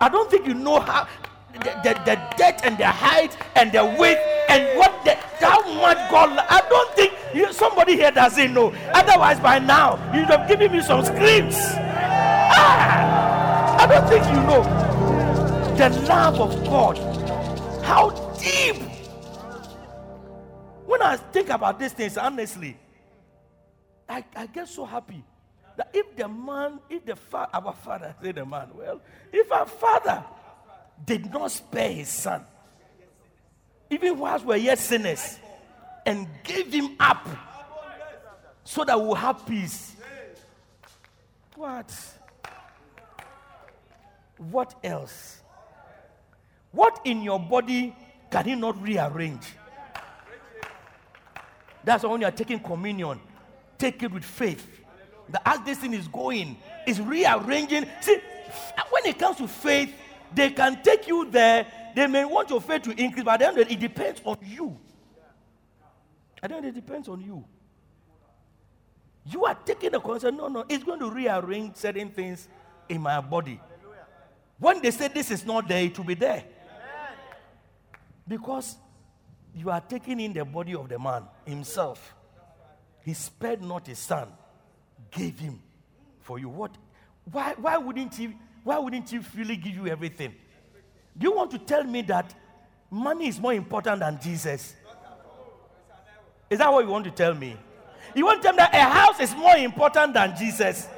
I 0.00 0.08
don't 0.08 0.30
think 0.30 0.46
you 0.46 0.54
know 0.54 0.80
how 0.80 1.06
the, 1.52 1.58
the, 1.58 2.00
the 2.06 2.36
depth 2.36 2.64
and 2.64 2.78
the 2.78 2.86
height 2.86 3.36
and 3.54 3.70
the 3.70 3.84
width 3.84 4.20
and 4.48 4.78
what 4.78 5.04
the, 5.04 5.14
how 5.44 5.60
much 5.74 5.98
God. 6.10 6.38
I 6.48 6.62
don't 6.68 6.94
think 6.94 7.12
you, 7.34 7.52
somebody 7.52 7.96
here 7.96 8.10
doesn't 8.10 8.54
know. 8.54 8.72
Otherwise, 8.94 9.40
by 9.40 9.58
now 9.58 9.96
you'd 10.14 10.26
have 10.26 10.48
given 10.48 10.72
me 10.72 10.80
some 10.80 11.04
screams. 11.04 11.56
Ah, 12.52 13.76
I 13.78 13.86
don't 13.86 14.08
think 14.08 14.24
you 14.24 14.42
know 14.42 14.62
the 15.76 15.90
love 16.06 16.40
of 16.40 16.64
God. 16.64 16.98
How 17.84 18.10
deep. 18.40 18.76
When 20.86 21.02
I 21.02 21.16
think 21.16 21.50
about 21.50 21.78
these 21.78 21.92
things, 21.92 22.16
honestly, 22.16 22.76
I, 24.08 24.24
I 24.34 24.46
get 24.46 24.68
so 24.68 24.84
happy 24.84 25.22
that 25.80 25.88
if 25.94 26.14
the 26.14 26.28
man, 26.28 26.78
if 26.90 27.06
the 27.06 27.16
fa- 27.16 27.48
our 27.54 27.72
father, 27.72 28.14
say 28.22 28.32
the 28.32 28.44
man, 28.44 28.68
well, 28.74 29.00
if 29.32 29.50
our 29.50 29.64
father 29.64 30.22
did 31.06 31.32
not 31.32 31.50
spare 31.50 31.90
his 31.90 32.10
son, 32.10 32.44
even 33.88 34.18
whilst 34.18 34.44
we're 34.44 34.56
yet 34.56 34.78
sinners, 34.78 35.38
and 36.04 36.28
gave 36.44 36.70
him 36.70 36.96
up 37.00 37.26
so 38.62 38.84
that 38.84 39.00
we'll 39.00 39.14
have 39.14 39.46
peace. 39.46 39.96
What? 41.56 41.90
What 44.36 44.74
else? 44.84 45.40
What 46.72 47.00
in 47.06 47.22
your 47.22 47.40
body 47.40 47.96
can 48.30 48.44
he 48.44 48.54
not 48.54 48.82
rearrange? 48.82 49.46
That's 51.82 52.04
why 52.04 52.10
when 52.10 52.20
you 52.20 52.26
are 52.26 52.32
taking 52.32 52.60
communion, 52.60 53.18
take 53.78 54.02
it 54.02 54.12
with 54.12 54.24
faith. 54.24 54.79
That 55.30 55.42
as 55.44 55.60
this 55.60 55.78
thing 55.78 55.94
is 55.94 56.08
going, 56.08 56.56
is 56.86 57.00
rearranging. 57.00 57.86
See, 58.00 58.18
when 58.90 59.06
it 59.06 59.18
comes 59.18 59.36
to 59.38 59.48
faith, 59.48 59.94
they 60.34 60.50
can 60.50 60.82
take 60.82 61.06
you 61.06 61.30
there. 61.30 61.66
They 61.94 62.06
may 62.06 62.24
want 62.24 62.50
your 62.50 62.60
faith 62.60 62.82
to 62.82 62.90
increase, 62.90 63.24
but 63.24 63.40
then 63.40 63.58
it 63.58 63.80
depends 63.80 64.20
on 64.24 64.38
you. 64.42 64.78
I 66.42 66.46
don't 66.46 66.64
it 66.64 66.74
depends 66.74 67.08
on 67.08 67.20
you. 67.20 67.44
You 69.26 69.44
are 69.44 69.54
taking 69.54 69.90
the 69.90 70.00
concern. 70.00 70.36
No, 70.36 70.48
no, 70.48 70.64
it's 70.68 70.82
going 70.82 71.00
to 71.00 71.10
rearrange 71.10 71.76
certain 71.76 72.08
things 72.10 72.48
in 72.88 73.00
my 73.00 73.20
body. 73.20 73.60
When 74.58 74.80
they 74.80 74.90
say 74.90 75.08
this 75.08 75.30
is 75.30 75.44
not 75.44 75.68
there, 75.68 75.82
it 75.82 75.96
will 75.98 76.06
be 76.06 76.14
there. 76.14 76.44
Because 78.26 78.76
you 79.54 79.70
are 79.70 79.80
taking 79.80 80.20
in 80.20 80.32
the 80.32 80.44
body 80.44 80.74
of 80.74 80.88
the 80.88 80.98
man 80.98 81.24
himself. 81.44 82.14
He 83.04 83.14
spared 83.14 83.62
not 83.62 83.86
his 83.86 83.98
son, 83.98 84.28
gave 85.10 85.38
him 85.38 85.60
for 86.20 86.38
you. 86.38 86.48
What? 86.48 86.72
Why, 87.30 87.54
why 87.58 87.76
wouldn't 87.76 88.14
he? 88.14 88.34
Why 88.64 88.78
wouldn't 88.78 89.08
he 89.08 89.20
really 89.36 89.56
give 89.56 89.74
you 89.74 89.86
everything? 89.86 90.34
Do 91.16 91.24
you 91.24 91.34
want 91.34 91.50
to 91.52 91.58
tell 91.58 91.84
me 91.84 92.02
that 92.02 92.34
money 92.90 93.28
is 93.28 93.40
more 93.40 93.54
important 93.54 94.00
than 94.00 94.20
Jesus? 94.20 94.74
Is 96.48 96.58
that 96.58 96.72
what 96.72 96.84
you 96.84 96.90
want 96.90 97.04
to 97.04 97.10
tell 97.10 97.34
me? 97.34 97.56
You 98.14 98.24
want 98.24 98.42
to 98.42 98.48
tell 98.48 98.52
me 98.52 98.58
that 98.58 98.74
a 98.74 98.82
house 98.82 99.20
is 99.20 99.34
more 99.34 99.56
important 99.56 100.14
than 100.14 100.36
Jesus? 100.36 100.88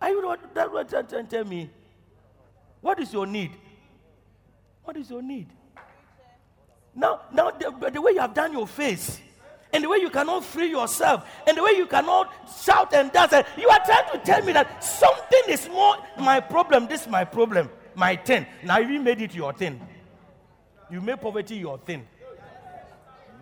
Are 0.00 0.10
you 0.10 0.24
what 0.24 0.54
that 0.54 0.72
what 0.72 0.92
you 0.92 1.22
tell 1.28 1.44
me? 1.44 1.70
What 2.80 3.00
is 3.00 3.12
your 3.12 3.26
need? 3.26 3.52
What 4.84 4.96
is 4.96 5.10
your 5.10 5.22
need? 5.22 5.48
Now, 6.94 7.22
now 7.32 7.50
the, 7.50 7.90
the 7.90 8.00
way 8.00 8.12
you 8.12 8.20
have 8.20 8.32
done 8.32 8.52
your 8.52 8.66
face, 8.66 9.20
and 9.72 9.84
the 9.84 9.88
way 9.88 9.98
you 9.98 10.10
cannot 10.10 10.44
free 10.44 10.70
yourself, 10.70 11.28
and 11.46 11.56
the 11.56 11.62
way 11.62 11.72
you 11.76 11.86
cannot 11.86 12.32
shout 12.64 12.94
and 12.94 13.12
dance, 13.12 13.32
and 13.32 13.44
you 13.56 13.68
are 13.68 13.80
trying 13.84 14.10
to 14.12 14.18
tell 14.18 14.42
me 14.42 14.52
that 14.52 14.82
something 14.82 15.42
is 15.48 15.68
more 15.68 15.96
my 16.18 16.40
problem. 16.40 16.86
This 16.86 17.02
is 17.02 17.08
my 17.08 17.24
problem, 17.24 17.68
my 17.94 18.16
thing. 18.16 18.46
Now 18.62 18.78
you 18.78 19.00
made 19.00 19.20
it 19.20 19.34
your 19.34 19.52
thing. 19.52 19.80
You 20.90 21.00
made 21.00 21.20
poverty 21.20 21.56
your 21.56 21.78
thing. 21.78 22.06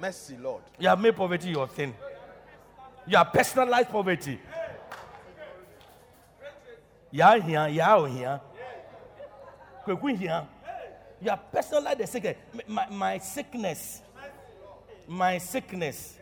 Mercy, 0.01 0.37
Lord. 0.41 0.63
You 0.79 0.89
have 0.89 1.01
made 1.01 1.15
poverty 1.15 1.51
your 1.51 1.69
thing. 1.69 1.95
You 3.07 3.17
have 3.19 3.33
personalized 3.33 3.91
poverty. 3.91 4.41
You 7.11 7.23
are 7.23 7.39
here, 7.39 7.69
here. 7.69 8.41
Kweku 9.87 10.19
here. 10.19 10.47
You 11.21 11.31
have 11.31 11.53
personalized 11.53 11.99
the 11.99 12.07
sickness. 12.07 12.37
My, 12.67 12.89
my 12.91 13.19
sickness. 13.19 14.01
My 15.07 15.39
sickness. 15.39 16.19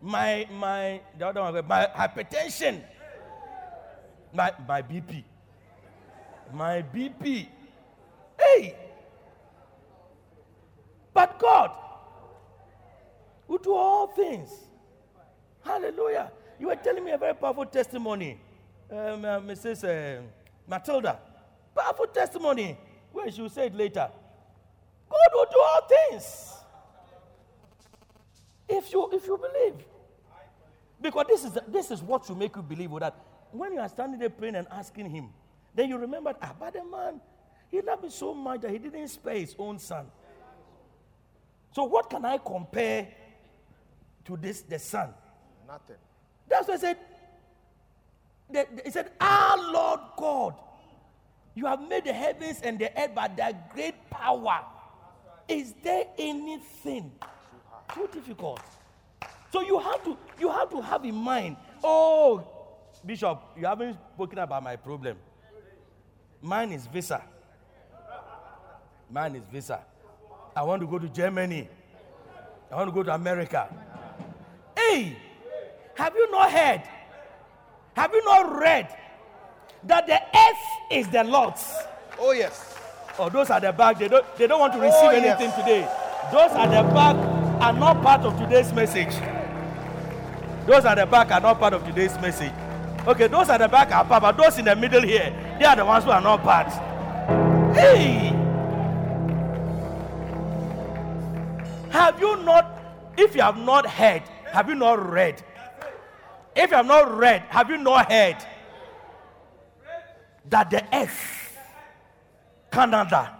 My 0.00 0.46
my 0.52 1.00
the 1.18 1.26
other 1.26 1.40
one, 1.40 1.66
my 1.66 1.88
hypertension. 1.94 2.82
My 4.32 4.52
my 4.66 4.82
BP. 4.82 5.24
My 6.52 6.82
BP. 6.82 7.48
Hey. 8.38 8.76
But 11.12 11.38
God 11.38 11.72
who 13.48 13.58
do 13.58 13.74
all 13.74 14.06
things. 14.08 14.50
Hallelujah. 15.64 16.30
You 16.60 16.68
were 16.68 16.76
telling 16.76 17.04
me 17.04 17.12
a 17.12 17.18
very 17.18 17.34
powerful 17.34 17.64
testimony, 17.66 18.38
um, 18.90 19.24
uh, 19.24 19.40
Mrs. 19.40 19.84
Uh, 19.84 20.22
Matilda. 20.68 21.18
Powerful 21.74 22.06
testimony. 22.06 22.76
Where 23.12 23.30
she 23.30 23.40
will 23.40 23.48
say 23.48 23.66
it 23.66 23.74
later. 23.74 24.08
God 25.08 25.30
will 25.32 25.46
do 25.50 25.58
all 25.58 25.88
things. 25.88 26.57
If 28.68 28.92
you 28.92 29.08
if 29.12 29.26
you 29.26 29.38
believe. 29.38 29.84
Because 31.00 31.26
this 31.28 31.44
is 31.44 31.58
this 31.68 31.90
is 31.90 32.02
what 32.02 32.28
will 32.28 32.36
make 32.36 32.54
you 32.56 32.62
believe 32.62 32.90
that 33.00 33.14
when 33.52 33.72
you 33.72 33.80
are 33.80 33.88
standing 33.88 34.18
there 34.18 34.30
praying 34.30 34.56
and 34.56 34.66
asking 34.70 35.08
him, 35.10 35.30
then 35.74 35.88
you 35.88 35.96
remember, 35.96 36.34
ah, 36.42 36.52
but 36.58 36.72
the 36.74 36.84
man, 36.84 37.20
he 37.70 37.80
loved 37.80 38.02
me 38.02 38.10
so 38.10 38.34
much 38.34 38.60
that 38.62 38.70
he 38.70 38.78
didn't 38.78 39.08
spare 39.08 39.38
his 39.38 39.54
own 39.58 39.78
son. 39.78 40.06
So 41.72 41.84
what 41.84 42.10
can 42.10 42.24
I 42.24 42.38
compare 42.38 43.08
to 44.24 44.36
this 44.36 44.62
the 44.62 44.78
son? 44.78 45.10
Nothing. 45.66 45.96
That's 46.48 46.66
what 46.68 46.74
I 46.74 46.80
said. 46.80 46.96
The, 48.50 48.66
the- 48.74 48.82
he 48.84 48.90
said, 48.90 49.10
Our 49.20 49.72
Lord 49.72 50.00
God, 50.16 50.54
you 51.54 51.66
have 51.66 51.80
made 51.88 52.04
the 52.04 52.12
heavens 52.12 52.60
and 52.62 52.78
the 52.78 52.90
earth 53.00 53.14
by 53.14 53.28
thy 53.28 53.52
great 53.72 53.94
power. 54.10 54.64
Is 55.46 55.74
there 55.82 56.04
anything 56.18 57.12
too 57.98 58.08
difficult? 58.20 58.60
So 59.52 59.62
you 59.62 59.78
have 59.78 60.02
to 60.04 60.16
you 60.38 60.50
have 60.50 60.70
to 60.70 60.80
have 60.80 61.04
in 61.04 61.14
mind, 61.14 61.56
oh, 61.82 62.44
Bishop, 63.04 63.40
you 63.56 63.66
haven't 63.66 63.96
spoken 64.14 64.38
about 64.38 64.62
my 64.62 64.76
problem. 64.76 65.16
Mine 66.42 66.72
is 66.72 66.86
visa. 66.86 67.22
Mine 69.10 69.36
is 69.36 69.42
visa. 69.50 69.80
I 70.54 70.62
want 70.62 70.80
to 70.82 70.86
go 70.86 70.98
to 70.98 71.08
Germany. 71.08 71.68
I 72.70 72.74
want 72.76 72.88
to 72.88 72.92
go 72.94 73.02
to 73.02 73.14
America. 73.14 73.68
Hey, 74.76 75.16
have 75.94 76.14
you 76.14 76.30
not 76.30 76.52
heard? 76.52 76.82
Have 77.94 78.12
you 78.12 78.24
not 78.24 78.60
read 78.60 78.94
that 79.84 80.06
the 80.06 80.14
earth 80.20 80.92
is 80.92 81.08
the 81.08 81.24
Lord's? 81.24 81.72
Oh, 82.18 82.32
yes. 82.32 82.76
Oh, 83.18 83.28
those 83.28 83.50
at 83.50 83.62
the 83.62 83.72
back, 83.72 83.98
they 83.98 84.08
don't, 84.08 84.24
they 84.36 84.46
don't 84.46 84.60
want 84.60 84.72
to 84.74 84.78
receive 84.78 84.94
Oh, 85.02 85.08
anything 85.08 85.48
yes. 85.48 85.56
today. 85.56 85.80
Those 86.30 86.50
at 86.52 86.66
the 86.66 86.82
back 86.94 87.16
are 87.60 87.72
not 87.72 88.02
part 88.02 88.20
of 88.22 88.38
today's 88.38 88.72
message. 88.72 89.14
Those 90.66 90.84
at 90.84 90.94
the 90.96 91.06
back 91.06 91.30
are 91.32 91.40
not 91.40 91.58
part 91.58 91.72
of 91.72 91.84
today's 91.84 92.14
message. 92.20 92.52
Okay, 93.06 93.26
those 93.26 93.48
at 93.48 93.58
the 93.58 93.68
back 93.68 93.90
are 93.90 94.04
part, 94.04 94.22
but 94.22 94.36
those 94.36 94.58
in 94.58 94.64
the 94.64 94.76
middle 94.76 95.02
here, 95.02 95.34
they 95.58 95.64
are 95.64 95.74
the 95.74 95.84
ones 95.84 96.04
who 96.04 96.10
are 96.10 96.20
not 96.20 96.42
part. 96.42 96.68
Hey! 97.74 98.28
Have 101.90 102.20
you 102.20 102.36
not, 102.44 102.78
if 103.16 103.34
you 103.34 103.42
have 103.42 103.56
not 103.56 103.86
heard, 103.86 104.22
have 104.52 104.68
you 104.68 104.74
not 104.74 105.10
read? 105.10 105.42
If 106.54 106.70
you 106.70 106.76
have 106.76 106.86
not 106.86 107.16
read, 107.16 107.42
have 107.48 107.70
you 107.70 107.78
not 107.78 108.10
heard 108.10 108.36
that 110.50 110.70
the 110.70 110.84
earth, 110.92 111.56
Canada, 112.70 113.36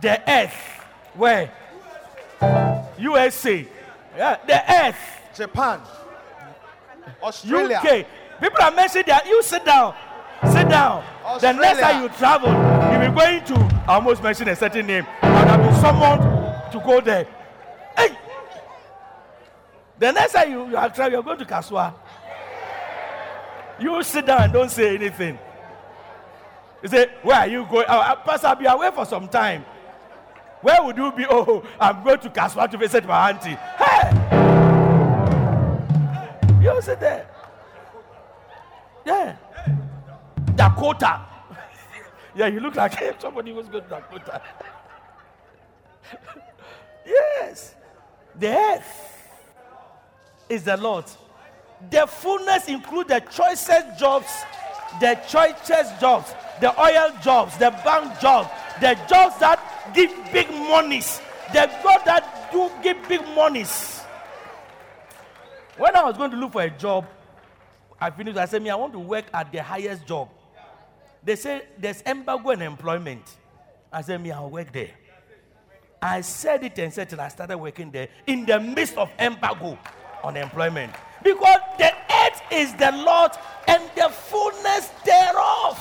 the 0.00 0.22
earth, 0.30 0.54
where? 1.14 1.52
USA, 3.00 3.66
yeah, 4.16 4.36
the 4.46 4.86
earth, 4.86 4.96
Japan. 5.34 5.80
Australia. 7.22 7.78
UK. 7.78 8.06
People 8.40 8.62
are 8.62 8.70
mentioning 8.70 9.04
that. 9.08 9.26
You 9.26 9.42
sit 9.42 9.64
down. 9.64 9.94
Sit 10.50 10.68
down. 10.68 11.04
The 11.40 11.52
next 11.52 11.80
time 11.80 12.02
you 12.02 12.08
travel, 12.10 12.50
you'll 12.50 13.12
be 13.12 13.18
going 13.18 13.44
to, 13.44 13.54
I 13.86 13.94
almost 13.94 14.22
mentioned 14.22 14.48
a 14.48 14.56
certain 14.56 14.86
name. 14.86 15.06
And 15.22 15.50
I've 15.50 15.60
been 15.60 15.80
summoned 15.80 16.72
to 16.72 16.80
go 16.80 17.00
there. 17.00 17.26
Hey! 17.96 18.16
The 19.98 20.12
next 20.12 20.32
time 20.32 20.50
you, 20.50 20.68
you 20.68 20.76
are 20.76 20.88
traveling, 20.88 21.12
you're 21.12 21.22
going 21.22 21.38
to 21.38 21.44
Kasoa. 21.44 21.92
You 23.78 24.02
sit 24.02 24.26
down 24.26 24.42
and 24.42 24.52
don't 24.52 24.70
say 24.70 24.94
anything. 24.94 25.38
You 26.82 26.88
say, 26.88 27.10
Where 27.22 27.36
are 27.36 27.46
you 27.46 27.66
going? 27.70 27.84
Oh, 27.88 28.22
Pastor, 28.24 28.48
I'll 28.48 28.56
be 28.56 28.64
away 28.64 28.90
for 28.94 29.04
some 29.04 29.28
time. 29.28 29.64
Where 30.62 30.82
would 30.82 30.96
you 30.96 31.10
be? 31.12 31.26
Oh, 31.28 31.64
I'm 31.78 32.04
going 32.04 32.20
to 32.20 32.28
Kasoa 32.28 32.70
to 32.70 32.76
visit 32.76 33.06
my 33.06 33.30
auntie. 33.30 33.56
Hey! 33.78 34.30
You 36.60 36.82
sit 36.82 37.00
there. 37.00 37.26
Yeah. 39.06 39.36
Dakota. 40.54 41.20
yeah, 42.34 42.46
you 42.46 42.60
look 42.60 42.76
like 42.76 42.92
somebody 43.20 43.52
was 43.52 43.68
going 43.68 43.84
to 43.84 43.88
Dakota. 43.88 44.42
yes. 47.06 47.74
The 48.38 48.48
earth 48.48 49.28
is 50.48 50.64
the 50.64 50.76
Lord. 50.76 51.06
The 51.90 52.06
fullness 52.06 52.68
includes 52.68 53.08
the 53.08 53.20
choicest 53.20 53.98
jobs, 53.98 54.30
the 55.00 55.18
choicest 55.26 55.98
jobs, 55.98 56.34
the 56.60 56.78
oil 56.78 57.10
jobs, 57.22 57.56
the 57.56 57.70
bank 57.70 58.20
jobs, 58.20 58.50
the 58.80 58.98
jobs 59.08 59.38
that 59.38 59.59
give 59.94 60.12
big 60.32 60.50
monies, 60.50 61.20
The 61.52 61.68
God 61.82 62.02
that 62.04 62.52
do 62.52 62.70
give 62.80 62.96
big 63.08 63.22
monies. 63.34 64.02
When 65.76 65.96
I 65.96 66.04
was 66.04 66.16
going 66.16 66.30
to 66.30 66.36
look 66.36 66.52
for 66.52 66.62
a 66.62 66.70
job, 66.70 67.06
I 68.00 68.10
finished. 68.10 68.38
I 68.38 68.44
said, 68.44 68.62
"Me, 68.62 68.70
I 68.70 68.76
want 68.76 68.92
to 68.92 69.00
work 69.00 69.24
at 69.34 69.50
the 69.50 69.62
highest 69.62 70.06
job." 70.06 70.28
They 71.24 71.34
say 71.36 71.62
there's 71.76 72.02
embargo 72.02 72.50
and 72.50 72.62
employment. 72.62 73.36
I 73.92 74.02
said, 74.02 74.22
"Me, 74.22 74.30
I'll 74.30 74.48
work 74.48 74.72
there." 74.72 74.90
I 76.00 76.20
said 76.20 76.62
it 76.64 76.78
and 76.78 76.92
said 76.92 77.10
till 77.10 77.20
I 77.20 77.28
started 77.28 77.58
working 77.58 77.90
there 77.90 78.08
in 78.26 78.46
the 78.46 78.60
midst 78.60 78.96
of 78.96 79.10
embargo 79.18 79.76
on 80.22 80.36
employment. 80.36 80.94
Because 81.22 81.60
the 81.78 81.92
earth 81.92 82.42
is 82.52 82.74
the 82.74 82.92
Lord 82.92 83.32
and 83.66 83.82
the 83.96 84.08
fullness 84.08 84.88
thereof. 85.04 85.78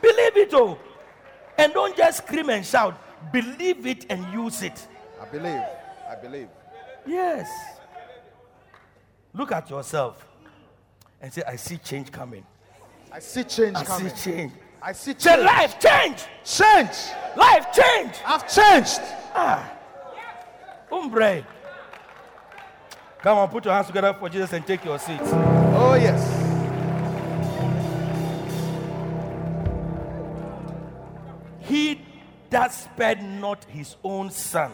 Believe 0.00 0.36
it, 0.36 0.54
oh. 0.54 0.78
And 1.60 1.74
don't 1.74 1.94
just 1.96 2.18
scream 2.26 2.48
and 2.48 2.64
shout. 2.64 2.94
Believe 3.32 3.86
it 3.86 4.06
and 4.08 4.24
use 4.32 4.62
it. 4.62 4.86
I 5.20 5.26
believe. 5.26 5.60
I 6.10 6.14
believe. 6.14 6.48
Yes. 7.06 7.48
Look 9.34 9.52
at 9.52 9.68
yourself 9.68 10.26
and 11.20 11.30
say, 11.32 11.42
I 11.46 11.56
see 11.56 11.76
change 11.76 12.10
coming. 12.10 12.44
I 13.12 13.18
see 13.18 13.44
change 13.44 13.76
I 13.76 13.84
coming. 13.84 14.08
see 14.16 14.30
change. 14.32 14.52
I 14.82 14.92
see 14.92 15.14
Say, 15.18 15.34
change. 15.36 15.42
life 15.44 15.78
change. 15.78 16.18
Change. 16.44 16.96
Life 17.36 17.66
change. 17.74 18.14
I've 18.24 18.48
changed. 18.50 19.00
Ah. 19.34 19.70
Umbre. 20.90 21.44
Come 23.22 23.36
on, 23.36 23.48
put 23.50 23.66
your 23.66 23.74
hands 23.74 23.88
together 23.88 24.14
for 24.18 24.30
Jesus 24.30 24.50
and 24.54 24.66
take 24.66 24.82
your 24.82 24.98
seats. 24.98 25.28
Oh, 25.32 25.94
yes. 26.00 26.39
That 32.50 32.72
spared 32.72 33.22
not 33.22 33.64
his 33.64 33.96
own 34.02 34.30
son, 34.30 34.72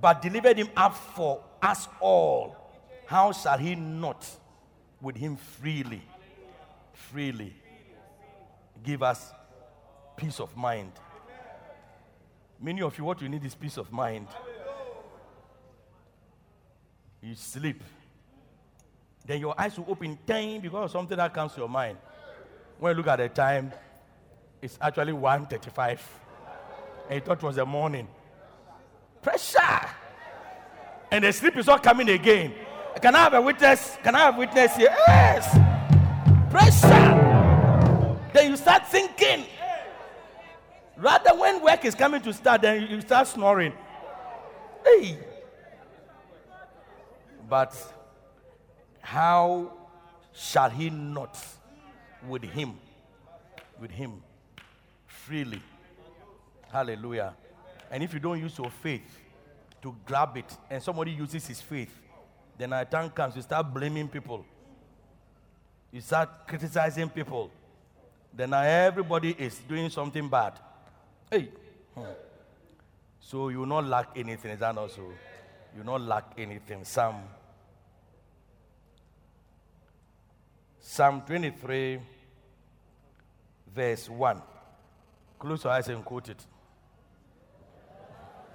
but 0.00 0.22
delivered 0.22 0.58
him 0.58 0.68
up 0.76 0.94
for 0.94 1.42
us 1.62 1.88
all, 2.00 2.56
how 3.06 3.32
shall 3.32 3.58
he 3.58 3.74
not 3.74 4.28
with 5.00 5.16
him 5.16 5.36
freely, 5.36 6.02
freely 6.92 7.54
give 8.84 9.02
us 9.02 9.32
peace 10.16 10.40
of 10.40 10.56
mind? 10.56 10.92
Many 12.60 12.82
of 12.82 12.96
you, 12.96 13.04
what 13.04 13.20
you 13.20 13.28
need 13.28 13.44
is 13.44 13.54
peace 13.54 13.76
of 13.76 13.92
mind. 13.92 14.28
You 17.22 17.34
sleep. 17.34 17.82
Then 19.26 19.40
your 19.40 19.60
eyes 19.60 19.76
will 19.76 19.86
open 19.88 20.18
time 20.26 20.60
because 20.60 20.84
of 20.84 20.90
something 20.90 21.16
that 21.16 21.34
comes 21.34 21.52
to 21.54 21.60
your 21.60 21.68
mind. 21.68 21.98
When 22.78 22.92
you 22.92 22.96
look 22.98 23.08
at 23.08 23.16
the 23.16 23.28
time, 23.28 23.72
it's 24.62 24.78
actually 24.80 25.12
1.35. 25.12 25.98
And 27.08 27.14
you 27.14 27.20
thought 27.20 27.38
it 27.38 27.42
was 27.42 27.56
the 27.56 27.66
morning. 27.66 28.08
Pressure. 29.22 29.86
And 31.10 31.24
the 31.24 31.32
sleep 31.32 31.56
is 31.56 31.66
not 31.66 31.82
coming 31.82 32.08
again. 32.08 32.54
Can 33.00 33.14
I 33.14 33.18
have 33.18 33.34
a 33.34 33.40
witness? 33.40 33.96
Can 34.02 34.14
I 34.14 34.18
have 34.20 34.36
a 34.36 34.38
witness 34.38 34.76
here? 34.76 34.94
Yes. 35.06 35.58
Pressure. 36.50 38.18
Then 38.32 38.50
you 38.50 38.56
start 38.56 38.86
thinking. 38.88 39.46
Rather, 40.96 41.34
when 41.34 41.62
work 41.62 41.84
is 41.84 41.94
coming 41.94 42.22
to 42.22 42.32
start, 42.32 42.62
then 42.62 42.86
you 42.88 43.00
start 43.00 43.28
snoring. 43.28 43.72
Hey. 44.84 45.18
But 47.48 47.76
how 49.00 49.72
shall 50.32 50.70
he 50.70 50.90
not 50.90 51.38
with 52.26 52.42
him? 52.42 52.78
With 53.78 53.90
him 53.90 54.22
freely. 55.26 55.60
Hallelujah. 56.76 57.32
And 57.90 58.02
if 58.02 58.12
you 58.12 58.20
don't 58.20 58.38
use 58.38 58.58
your 58.58 58.70
faith 58.70 59.18
to 59.80 59.96
grab 60.04 60.36
it 60.36 60.54
and 60.68 60.82
somebody 60.82 61.10
uses 61.12 61.46
his 61.46 61.58
faith, 61.58 61.88
then 62.58 62.74
at 62.74 62.90
time 62.90 63.08
comes, 63.08 63.34
you 63.34 63.40
start 63.40 63.72
blaming 63.72 64.08
people. 64.08 64.44
You 65.90 66.02
start 66.02 66.46
criticizing 66.46 67.08
people. 67.08 67.50
Then 68.30 68.52
everybody 68.52 69.30
is 69.38 69.58
doing 69.66 69.88
something 69.88 70.28
bad. 70.28 70.58
Hey. 71.30 71.48
Hmm. 71.94 72.04
So 73.20 73.48
you 73.48 73.60
will 73.60 73.66
not 73.66 73.86
lack 73.86 74.08
anything. 74.14 74.50
Is 74.50 74.60
that 74.60 74.74
not 74.74 74.90
so? 74.90 75.00
You 75.74 75.82
will 75.82 75.98
not 75.98 76.02
lack 76.02 76.24
anything. 76.36 76.84
Psalm 76.84 77.22
Psalm 80.78 81.22
23, 81.26 82.00
verse 83.74 84.10
1. 84.10 84.42
Close 85.38 85.64
your 85.64 85.72
eyes 85.72 85.88
and 85.88 86.04
quote 86.04 86.28
it. 86.28 86.46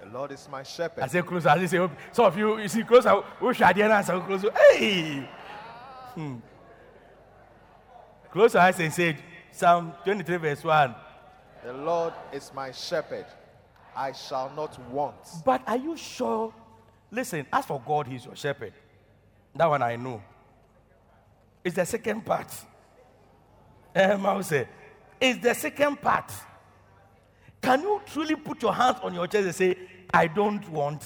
The 0.02 0.08
Lord 0.08 0.32
is 0.32 0.48
my 0.50 0.64
shepherd. 0.64 1.04
I 1.04 1.06
say 1.06 1.22
close. 1.22 1.46
I 1.46 1.64
say, 1.64 1.88
some 2.10 2.24
of 2.24 2.36
you, 2.36 2.58
you 2.58 2.66
see 2.66 2.82
close. 2.82 3.06
Who 3.38 3.54
should 3.54 3.62
I 3.62 3.70
answer 3.70 4.18
close? 4.18 4.44
Hey! 4.72 5.28
Hmm. 6.14 6.36
Close 8.32 8.54
your 8.54 8.62
eyes 8.64 8.80
and 8.80 8.92
say, 8.92 9.16
Psalm 9.52 9.92
23, 10.02 10.36
verse 10.38 10.64
1. 10.64 10.94
The 11.64 11.72
Lord 11.72 12.14
is 12.32 12.50
my 12.52 12.72
shepherd. 12.72 13.26
I 13.94 14.10
shall 14.10 14.50
not 14.56 14.76
want. 14.90 15.14
But 15.44 15.62
are 15.68 15.76
you 15.76 15.96
sure? 15.96 16.52
Listen, 17.12 17.46
as 17.52 17.64
for 17.64 17.80
God, 17.86 18.08
He's 18.08 18.24
your 18.24 18.34
shepherd. 18.34 18.72
That 19.54 19.66
one 19.70 19.82
I 19.82 19.94
know. 19.94 20.20
It's 21.62 21.76
the 21.76 21.86
second 21.86 22.24
part. 22.24 22.52
Um, 23.94 24.26
I 24.26 24.34
will 24.34 24.42
say, 24.42 24.66
it's 25.20 25.40
the 25.40 25.54
second 25.54 26.00
part. 26.02 26.32
Can 27.60 27.82
you 27.82 28.02
truly 28.06 28.34
put 28.34 28.60
your 28.60 28.74
hands 28.74 28.96
on 29.04 29.14
your 29.14 29.28
chest 29.28 29.44
and 29.44 29.54
say, 29.54 29.76
I 30.12 30.26
don't 30.26 30.66
want? 30.70 31.04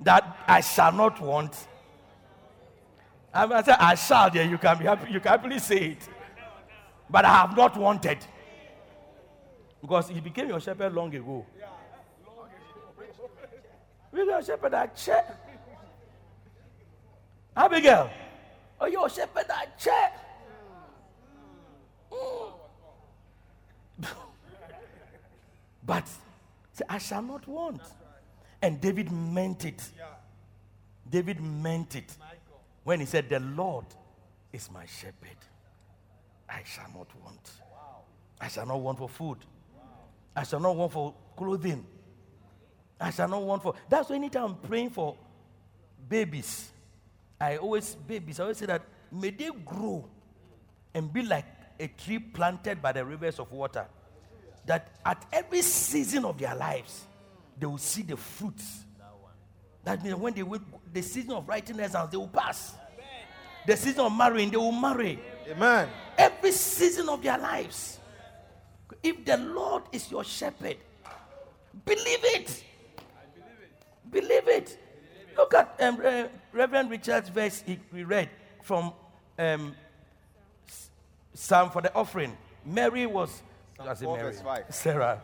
That 0.00 0.38
I 0.46 0.60
shall 0.60 0.92
not 0.92 1.20
want. 1.20 1.68
Going 3.32 3.50
to 3.50 3.64
say, 3.64 3.72
I 3.78 3.94
shall, 3.94 4.30
there 4.30 4.44
you 4.44 4.58
can 4.58 4.78
be 4.78 4.84
happy, 4.84 5.12
you 5.12 5.20
can 5.20 5.30
happily 5.32 5.58
say 5.58 5.76
it. 5.76 6.08
But 7.10 7.24
I 7.24 7.32
have 7.32 7.56
not 7.56 7.76
wanted. 7.76 8.18
Because 9.80 10.08
he 10.08 10.20
became 10.20 10.48
your 10.48 10.60
shepherd 10.60 10.94
long 10.94 11.14
ago. 11.14 11.44
We 14.12 14.24
got 14.26 14.42
a 14.42 14.46
shepherd 14.46 14.74
at 14.74 14.96
church. 14.96 15.24
Abigail, 17.56 18.10
are 18.80 18.88
you 18.88 19.04
a 19.04 19.10
shepherd 19.10 19.46
at 19.50 19.78
church? 19.78 20.12
Mm. 24.00 24.06
but 25.84 26.08
I 26.88 26.98
shall 26.98 27.22
not 27.22 27.46
want. 27.46 27.80
And 28.62 28.80
David 28.80 29.12
meant 29.12 29.64
it. 29.64 29.82
David 31.08 31.40
meant 31.40 31.96
it 31.96 32.16
when 32.82 33.00
he 33.00 33.06
said, 33.06 33.28
The 33.28 33.40
Lord 33.40 33.84
is 34.52 34.70
my 34.70 34.86
shepherd. 34.86 35.36
I 36.48 36.62
shall 36.64 36.88
not 36.94 37.08
want. 37.22 37.50
I 38.40 38.48
shall 38.48 38.66
not 38.66 38.80
want 38.80 38.98
for 38.98 39.08
food. 39.08 39.38
I 40.34 40.42
shall 40.44 40.60
not 40.60 40.76
want 40.76 40.92
for 40.92 41.14
clothing. 41.36 41.84
I 43.00 43.10
shall 43.10 43.28
not 43.28 43.42
want 43.42 43.62
for. 43.62 43.74
That's 43.88 44.08
why 44.08 44.16
anytime 44.16 44.44
I'm 44.44 44.56
praying 44.56 44.90
for 44.90 45.16
babies, 46.08 46.70
I 47.40 47.56
always, 47.56 47.94
babies, 47.94 48.40
I 48.40 48.44
always 48.44 48.58
say 48.58 48.66
that 48.66 48.82
may 49.12 49.30
they 49.30 49.50
grow 49.64 50.08
and 50.94 51.12
be 51.12 51.22
like 51.22 51.46
a 51.78 51.88
tree 51.88 52.18
planted 52.18 52.80
by 52.80 52.92
the 52.92 53.04
rivers 53.04 53.38
of 53.38 53.50
water. 53.52 53.86
That 54.66 54.88
at 55.04 55.24
every 55.32 55.62
season 55.62 56.24
of 56.24 56.38
their 56.38 56.54
lives, 56.54 57.04
they 57.58 57.66
will 57.66 57.78
see 57.78 58.02
the 58.02 58.16
fruits. 58.16 58.84
That 59.84 60.02
means 60.02 60.16
when 60.16 60.32
they 60.32 60.42
will, 60.42 60.60
the 60.92 61.02
season 61.02 61.32
of 61.32 61.46
writing 61.46 61.78
exams, 61.78 62.10
they 62.10 62.16
will 62.16 62.28
pass. 62.28 62.74
The 63.66 63.76
season 63.76 64.00
of 64.00 64.16
marrying, 64.16 64.50
they 64.50 64.56
will 64.56 64.72
marry. 64.72 65.18
Amen. 65.50 65.88
Every 66.16 66.52
season 66.52 67.08
of 67.08 67.22
their 67.22 67.38
lives. 67.38 67.98
If 69.02 69.24
the 69.24 69.36
Lord 69.36 69.82
is 69.92 70.10
your 70.10 70.24
shepherd, 70.24 70.76
believe 71.84 72.20
it. 72.22 72.64
Believe 74.10 74.48
it. 74.48 74.78
Look 75.36 75.52
at 75.54 75.76
um, 75.80 76.00
uh, 76.02 76.24
Reverend 76.52 76.90
Richard's 76.90 77.28
verse 77.28 77.62
he, 77.66 77.78
we 77.92 78.04
read 78.04 78.30
from 78.62 78.92
um, 79.38 79.74
Psalm 81.34 81.70
for 81.70 81.82
the 81.82 81.92
offering. 81.94 82.36
Mary 82.64 83.04
was. 83.06 83.42
Psalm 83.76 83.88
I 83.88 83.94
say 83.94 84.04
4 84.04 84.16
Mary. 84.16 84.32
verse 84.32 84.40
5. 84.42 84.64
Sarah. 84.70 85.22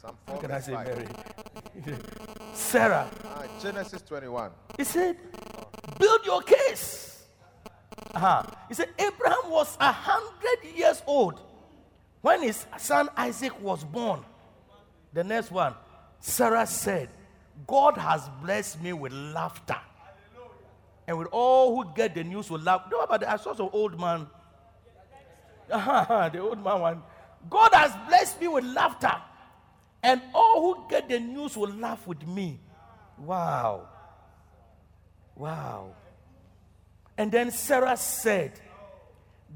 Psalm 0.00 0.16
How 0.26 0.32
4 0.34 0.40
can 0.42 0.50
I 0.52 0.60
say 0.60 0.74
5. 0.74 0.86
Mary? 0.86 1.08
Sarah. 2.54 3.10
Ah, 3.24 3.44
Genesis 3.60 4.02
21. 4.02 4.50
He 4.76 4.84
said, 4.84 5.16
build 5.98 6.24
your 6.24 6.42
case. 6.42 7.24
Uh-huh. 8.14 8.42
He 8.68 8.74
said, 8.74 8.88
Abraham 8.98 9.50
was 9.50 9.76
a 9.80 9.90
hundred 9.92 10.76
years 10.76 11.02
old 11.06 11.40
when 12.20 12.42
his 12.42 12.66
son 12.78 13.08
Isaac 13.16 13.60
was 13.60 13.84
born. 13.84 14.24
The 15.12 15.24
next 15.24 15.50
one, 15.50 15.74
Sarah 16.20 16.66
said, 16.66 17.08
God 17.66 17.96
has 17.96 18.28
blessed 18.42 18.82
me 18.82 18.92
with 18.92 19.12
laughter. 19.12 19.76
And 21.06 21.18
with 21.18 21.28
all 21.32 21.74
who 21.74 21.90
get 21.94 22.14
the 22.14 22.22
news 22.22 22.48
will 22.48 22.60
laugh. 22.60 22.82
Know 22.90 23.00
about 23.00 23.20
the 23.20 23.30
I 23.30 23.36
saw 23.36 23.54
some 23.54 23.70
old 23.72 23.98
man. 23.98 24.26
Uh-huh, 25.70 26.28
the 26.32 26.38
old 26.38 26.62
man 26.62 26.80
one. 26.80 27.02
God 27.50 27.70
has 27.74 27.92
blessed 28.08 28.40
me 28.40 28.48
with 28.48 28.64
laughter. 28.64 29.14
and 30.02 30.20
all 30.34 30.60
who 30.60 30.84
get 30.90 31.08
the 31.08 31.20
news 31.20 31.56
will 31.56 31.72
laugh 31.74 32.06
with 32.06 32.26
me. 32.26 32.58
Wow. 33.18 33.88
Wow. 35.36 35.94
And 37.16 37.30
then 37.30 37.50
Sarah 37.50 37.96
said, 37.96 38.52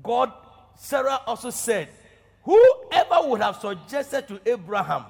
God, 0.02 0.32
Sarah 0.76 1.20
also 1.26 1.50
said, 1.50 1.88
whoever 2.44 3.28
would 3.28 3.40
have 3.40 3.56
suggested 3.56 4.28
to 4.28 4.40
Abraham 4.46 5.04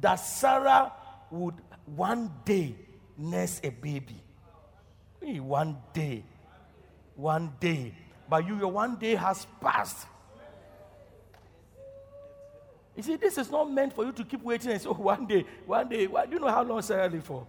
that 0.00 0.16
Sarah 0.16 0.92
would 1.30 1.54
one 1.84 2.32
day 2.44 2.74
nurse 3.18 3.60
a 3.62 3.68
baby. 3.68 4.16
One 5.20 5.76
day. 5.92 6.24
One 7.14 7.52
day. 7.60 7.94
But 8.28 8.46
you, 8.46 8.56
your 8.56 8.68
one 8.68 8.96
day 8.96 9.16
has 9.16 9.46
passed. 9.60 10.06
You 12.96 13.02
see, 13.02 13.16
this 13.16 13.36
is 13.36 13.50
not 13.50 13.70
meant 13.70 13.92
for 13.94 14.04
you 14.04 14.12
to 14.12 14.24
keep 14.24 14.42
waiting 14.42 14.72
and 14.72 14.80
say, 14.80 14.88
oh, 14.88 14.94
one 14.94 15.26
day, 15.26 15.44
one 15.66 15.88
day. 15.88 16.06
Why, 16.06 16.24
do 16.24 16.32
you 16.32 16.40
know 16.40 16.48
how 16.48 16.62
long 16.62 16.80
Sarah 16.80 17.08
lived 17.08 17.26
for? 17.26 17.46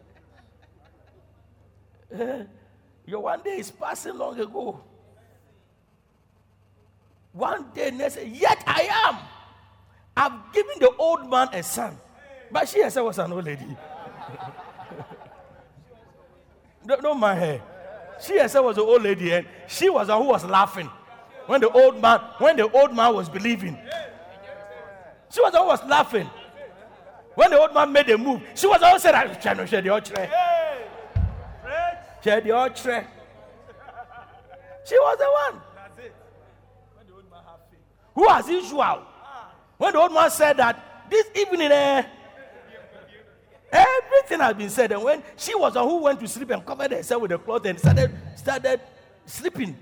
Eh, 2.12 2.43
your 3.06 3.22
one 3.22 3.41
day 3.41 3.58
is 3.58 3.72
passing 3.72 4.18
long 4.18 4.38
ago. 4.39 4.82
One 7.32 7.68
day, 7.74 7.91
next, 7.91 8.18
yet 8.26 8.62
I 8.68 8.89
am. 9.06 9.18
I've 10.18 10.54
given 10.54 10.80
the 10.80 10.91
old 10.98 11.30
man 11.30 11.48
a 11.54 11.64
son. 11.64 11.98
But 12.52 12.68
she 12.68 12.82
herself 12.82 13.08
was 13.08 13.20
an 13.20 13.32
old 13.32 13.45
lady. 13.45 13.66
don't, 16.86 17.02
don't 17.02 17.20
mind 17.20 17.39
her. 17.39 17.62
She 18.20 18.38
herself 18.39 18.66
was 18.66 18.78
an 18.78 18.84
old 18.84 19.04
lady, 19.04 19.32
and 19.32 19.48
she 19.68 19.89
was 19.89 20.08
the 20.08 20.14
one 20.18 20.24
who 20.24 20.30
was 20.30 20.43
laughing 20.43 20.89
when 21.45 21.62
the 21.62 21.70
old 21.70 22.02
man, 22.02 22.20
when 22.39 22.58
the 22.58 22.70
old 22.70 22.93
man 22.93 23.14
was 23.14 23.30
believing. 23.30 23.78
She 25.38 25.41
was 25.43 25.51
the 25.51 25.59
one 25.59 25.65
who 25.65 25.69
was 25.69 25.83
laughing. 25.88 26.27
When 27.35 27.51
the 27.51 27.59
old 27.59 27.71
man 27.71 27.91
made 27.91 28.09
a 28.09 28.17
move, 28.17 28.41
she 28.55 28.65
was 28.65 28.79
the 28.79 28.85
one 28.85 28.93
who 28.93 28.99
said, 28.99 29.13
"I 29.13 29.35
can't 29.35 29.69
share 29.69 29.83
the 29.83 29.89
ochre." 29.89 30.29
Share 32.23 32.41
the 32.41 32.51
ochre. 32.53 33.07
She 34.83 34.95
was 34.97 35.17
the 35.19 35.29
one. 35.51 35.61
Who, 38.15 38.27
as 38.27 38.49
usual, 38.49 39.03
when 39.77 39.93
the 39.93 39.99
old 39.99 40.11
man 40.11 40.31
said 40.31 40.57
that 40.57 41.07
this 41.07 41.27
evening, 41.35 41.71
eh, 41.71 42.03
everything 43.71 44.39
has 44.39 44.55
been 44.55 44.71
said, 44.71 44.91
and 44.91 45.03
when 45.03 45.21
she 45.35 45.53
was 45.53 45.73
the 45.73 45.83
one 45.83 45.89
who 45.89 46.01
went 46.01 46.19
to 46.19 46.27
sleep 46.27 46.49
and 46.49 46.65
covered 46.65 46.93
herself 46.93 47.21
with 47.21 47.31
a 47.31 47.38
cloth 47.38 47.63
and 47.67 47.77
started 47.77 48.11
started 48.35 48.81
sleeping, 49.27 49.77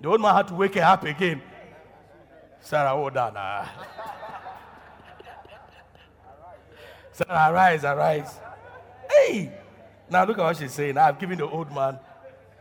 the 0.00 0.08
old 0.08 0.20
man 0.20 0.36
had 0.36 0.46
to 0.46 0.54
wake 0.54 0.76
her 0.76 0.84
up 0.84 1.02
again. 1.02 1.42
Sarah, 2.60 2.90
hold 2.90 3.16
on. 3.16 3.36
Sarah, 7.16 7.50
arise, 7.50 7.82
arise. 7.82 8.40
Hey! 9.10 9.50
Now 10.10 10.26
look 10.26 10.36
at 10.36 10.44
what 10.44 10.56
she's 10.58 10.72
saying. 10.72 10.98
I've 10.98 11.18
given 11.18 11.38
the 11.38 11.48
old 11.48 11.74
man 11.74 11.98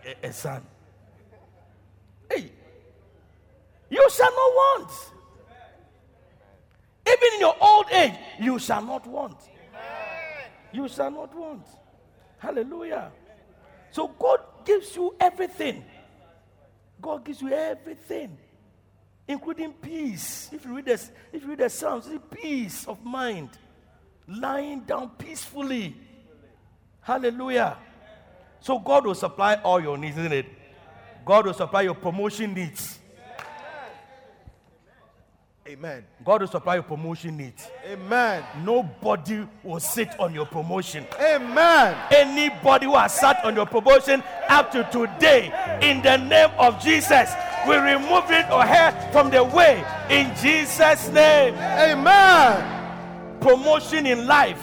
a, 0.05 0.27
a 0.27 0.31
son. 0.31 0.61
Hey! 2.31 2.49
You 3.89 4.09
shall 4.09 4.31
not 4.31 4.37
want. 4.37 4.91
Even 7.05 7.33
in 7.33 7.39
your 7.41 7.55
old 7.59 7.85
age, 7.91 8.13
you 8.39 8.57
shall 8.57 8.81
not 8.81 9.05
want. 9.05 9.35
You 10.71 10.87
shall 10.87 11.11
not 11.11 11.35
want. 11.35 11.67
Hallelujah. 12.37 13.11
So 13.91 14.07
God 14.07 14.39
gives 14.63 14.95
you 14.95 15.15
everything. 15.19 15.83
God 17.01 17.25
gives 17.25 17.41
you 17.41 17.51
everything, 17.51 18.37
including 19.27 19.73
peace. 19.73 20.49
If 20.53 20.63
you 20.63 20.77
read 20.77 20.85
this, 20.85 21.11
if 21.33 21.43
you 21.43 21.49
read 21.49 21.57
the 21.57 21.69
Psalms, 21.69 22.09
peace 22.31 22.87
of 22.87 23.03
mind, 23.03 23.49
lying 24.27 24.81
down 24.81 25.09
peacefully. 25.17 25.95
Hallelujah. 27.01 27.77
So 28.59 28.79
God 28.79 29.05
will 29.05 29.15
supply 29.15 29.55
all 29.55 29.79
your 29.79 29.97
needs, 29.97 30.17
isn't 30.17 30.33
it? 30.33 30.47
God 31.25 31.45
will 31.45 31.53
supply 31.53 31.83
your 31.83 31.95
promotion 31.95 32.53
needs. 32.53 32.99
Amen. 35.67 36.05
God 36.23 36.41
will 36.41 36.47
supply 36.47 36.75
your 36.75 36.83
promotion 36.83 37.37
needs. 37.37 37.67
Amen. 37.87 38.43
Nobody 38.63 39.47
will 39.63 39.79
sit 39.79 40.19
on 40.19 40.31
your 40.33 40.45
promotion. 40.45 41.07
Amen. 41.19 41.97
Anybody 42.11 42.85
who 42.85 42.95
has 42.95 43.15
sat 43.15 43.43
on 43.43 43.55
your 43.55 43.65
promotion 43.65 44.23
up 44.47 44.71
to 44.71 44.83
today, 44.91 45.51
in 45.81 46.03
the 46.03 46.17
name 46.17 46.51
of 46.59 46.79
Jesus, 46.83 47.31
we 47.67 47.75
remove 47.77 48.29
it 48.29 48.45
or 48.51 48.63
her 48.63 49.11
from 49.11 49.31
the 49.31 49.43
way 49.43 49.83
in 50.11 50.35
Jesus' 50.35 51.09
name. 51.09 51.55
Amen. 51.55 52.74
Promotion 53.45 54.07
in 54.07 54.25
life. 54.25 54.59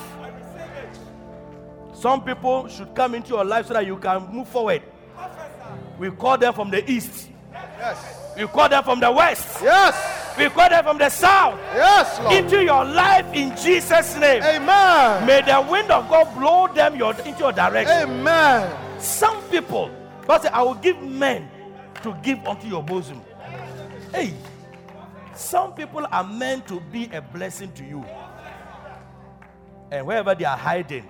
Some 1.95 2.24
people 2.24 2.66
should 2.66 2.93
come 2.97 3.14
into 3.14 3.28
your 3.28 3.45
life 3.45 3.66
so 3.68 3.74
that 3.74 3.87
you 3.87 3.97
can 3.97 4.26
move 4.33 4.49
forward. 4.49 4.83
We 6.01 6.11
call 6.11 6.37
them 6.37 6.53
from 6.53 6.68
the 6.68 6.91
east, 6.91 7.28
Yes. 7.53 8.18
we 8.37 8.45
call 8.49 8.68
them 8.68 8.83
from 8.83 8.99
the 8.99 9.12
west, 9.12 9.61
Yes. 9.62 10.37
we 10.37 10.49
call 10.49 10.68
them 10.68 10.83
from 10.83 10.99
the 10.99 11.09
south. 11.11 11.61
Yes, 11.72 12.18
Lord. 12.18 12.35
Into 12.35 12.64
your 12.64 12.85
life 12.85 13.33
in 13.33 13.57
Jesus' 13.57 14.16
name. 14.16 14.43
Amen. 14.43 15.26
May 15.26 15.43
the 15.43 15.61
wind 15.70 15.93
of 15.93 16.09
God 16.09 16.35
blow 16.35 16.66
them 16.66 16.97
your, 16.97 17.14
into 17.20 17.39
your 17.39 17.53
direction. 17.53 18.11
Amen. 18.11 19.01
Some 19.01 19.41
people, 19.45 19.93
God 20.26 20.43
said, 20.43 20.51
I 20.53 20.62
will 20.62 20.74
give 20.74 21.01
men 21.01 21.49
to 22.03 22.16
give 22.24 22.45
unto 22.49 22.66
your 22.66 22.83
bosom. 22.83 23.22
Hey, 24.12 24.35
some 25.37 25.72
people 25.72 26.05
are 26.11 26.24
meant 26.24 26.66
to 26.66 26.80
be 26.91 27.09
a 27.12 27.22
blessing 27.22 27.70
to 27.74 27.85
you. 27.85 28.05
And 29.93 30.07
wherever 30.07 30.34
they 30.34 30.47
are 30.47 30.57
hiding, 30.57 31.07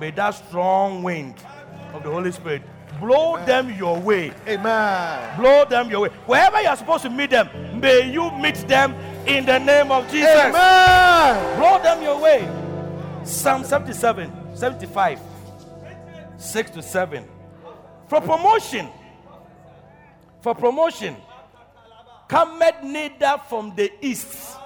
may 0.00 0.10
that 0.10 0.30
strong 0.32 1.04
wind 1.04 1.36
of 1.94 2.02
the 2.02 2.10
Holy 2.10 2.32
Spirit 2.32 2.62
blow 2.98 3.36
them 3.44 3.72
your 3.72 4.00
way. 4.00 4.32
Amen. 4.48 5.38
Blow 5.38 5.64
them 5.64 5.88
your 5.88 6.00
way. 6.00 6.08
Wherever 6.26 6.60
you 6.60 6.66
are 6.66 6.76
supposed 6.76 7.04
to 7.04 7.10
meet 7.10 7.30
them, 7.30 7.80
may 7.80 8.10
you 8.10 8.32
meet 8.32 8.56
them 8.66 8.94
in 9.28 9.46
the 9.46 9.58
name 9.60 9.92
of 9.92 10.10
Jesus. 10.10 10.28
Amen. 10.28 11.56
Blow 11.56 11.80
them 11.80 12.02
your 12.02 12.20
way. 12.20 12.42
Psalm 13.24 13.62
77, 13.62 14.56
75, 14.56 15.20
6 16.36 16.70
to 16.72 16.82
7. 16.82 17.28
For 18.08 18.20
promotion, 18.20 18.88
for 20.40 20.52
promotion, 20.52 21.16
cometh 22.26 22.82
neither 22.82 23.40
from 23.48 23.72
the 23.76 23.92
east, 24.00 24.56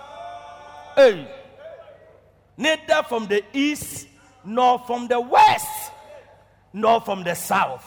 hey, 0.97 1.29
neither 2.61 3.03
from 3.09 3.27
the 3.27 3.43
east, 3.55 4.07
nor 4.45 4.79
from 4.81 5.09
the 5.09 5.19
west, 5.19 5.91
nor 6.73 7.01
from 7.01 7.25
the 7.25 7.35
south. 7.35 7.85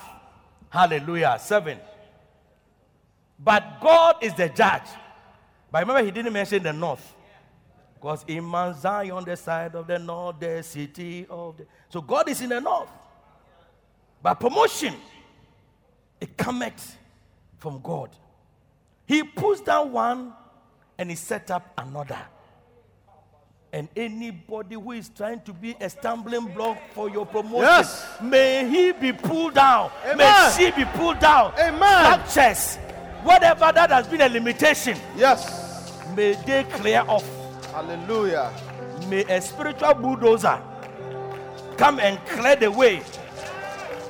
Hallelujah. 0.70 1.38
7. 1.40 1.78
But 3.38 3.80
God 3.82 4.16
is 4.22 4.34
the 4.34 4.50
judge. 4.50 4.88
But 5.72 5.82
remember, 5.82 6.04
he 6.04 6.12
didn't 6.12 6.34
mention 6.34 6.64
the 6.64 6.74
north. 6.74 7.16
Because 7.94 8.26
in 8.28 8.44
Mount 8.44 8.78
Zion, 8.78 9.24
the 9.24 9.38
side 9.38 9.76
of 9.76 9.88
the 9.88 10.00
north, 10.00 10.40
the 10.40 10.62
city 10.64 11.26
of 11.30 11.58
the. 11.58 11.66
So 11.90 12.02
God 12.02 12.28
is 12.28 12.42
in 12.42 12.50
the 12.50 12.60
north. 12.60 12.90
But 14.22 14.36
promotion, 14.36 14.96
it 16.20 16.36
cometh 16.36 16.98
from 17.60 17.80
God. 17.82 18.10
He 19.06 19.24
puts 19.24 19.62
down 19.62 19.92
one 19.92 20.34
and 20.98 21.10
he 21.10 21.16
set 21.16 21.52
up 21.52 21.74
another. 21.78 22.20
And 23.74 23.90
anybody 23.96 24.76
who 24.76 24.92
is 24.92 25.10
trying 25.10 25.42
to 25.42 25.52
be 25.52 25.76
a 25.82 25.90
stumbling 25.90 26.46
block 26.54 26.78
for 26.94 27.10
your 27.10 27.26
promotion, 27.26 27.62
Yes. 27.64 28.06
may 28.22 28.70
he 28.70 28.92
be 28.92 29.12
pulled 29.12 29.56
down. 29.56 29.90
May 30.16 30.52
she 30.56 30.70
be 30.70 30.86
pulled 30.86 31.18
down. 31.18 31.54
Amen. 31.60 32.22
Structures, 32.30 32.76
whatever 33.24 33.72
that 33.74 33.90
has 33.90 34.08
been 34.08 34.22
a 34.22 34.30
limitation, 34.30 34.96
Yes. 35.18 35.92
may 36.16 36.34
they 36.46 36.66
clear 36.66 37.04
off. 37.08 37.26
Hallelujah. 37.74 38.52
May 39.10 39.24
a 39.24 39.42
spiritual 39.42 39.96
bulldozer 39.96 40.62
come 41.76 42.00
and 42.00 42.24
clear 42.28 42.56
the 42.56 42.70
way 42.70 43.02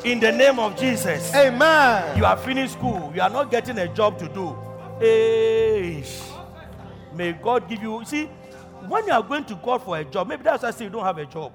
in 0.03 0.19
the 0.19 0.29
name 0.33 0.59
of 0.59 0.75
Jesus. 0.77 1.33
Amen. 1.33 2.17
You 2.17 2.25
are 2.25 2.35
finished 2.35 2.73
school, 2.73 3.13
you 3.15 3.21
are 3.21 3.29
not 3.29 3.49
getting 3.49 3.77
a 3.77 3.87
job 3.87 4.19
to 4.19 4.27
do. 4.27 4.57
Hey, 4.99 6.03
may 7.13 7.31
God 7.31 7.69
give 7.69 7.81
you. 7.81 8.03
See, 8.03 8.29
when 8.87 9.05
you 9.07 9.13
are 9.13 9.23
going 9.23 9.45
to 9.45 9.55
God 9.55 9.83
for 9.83 9.97
a 9.97 10.05
job, 10.05 10.27
maybe 10.27 10.43
that's 10.43 10.63
why 10.63 10.69
I 10.69 10.71
say 10.71 10.85
you 10.85 10.89
don't 10.89 11.03
have 11.03 11.17
a 11.17 11.25
job. 11.25 11.53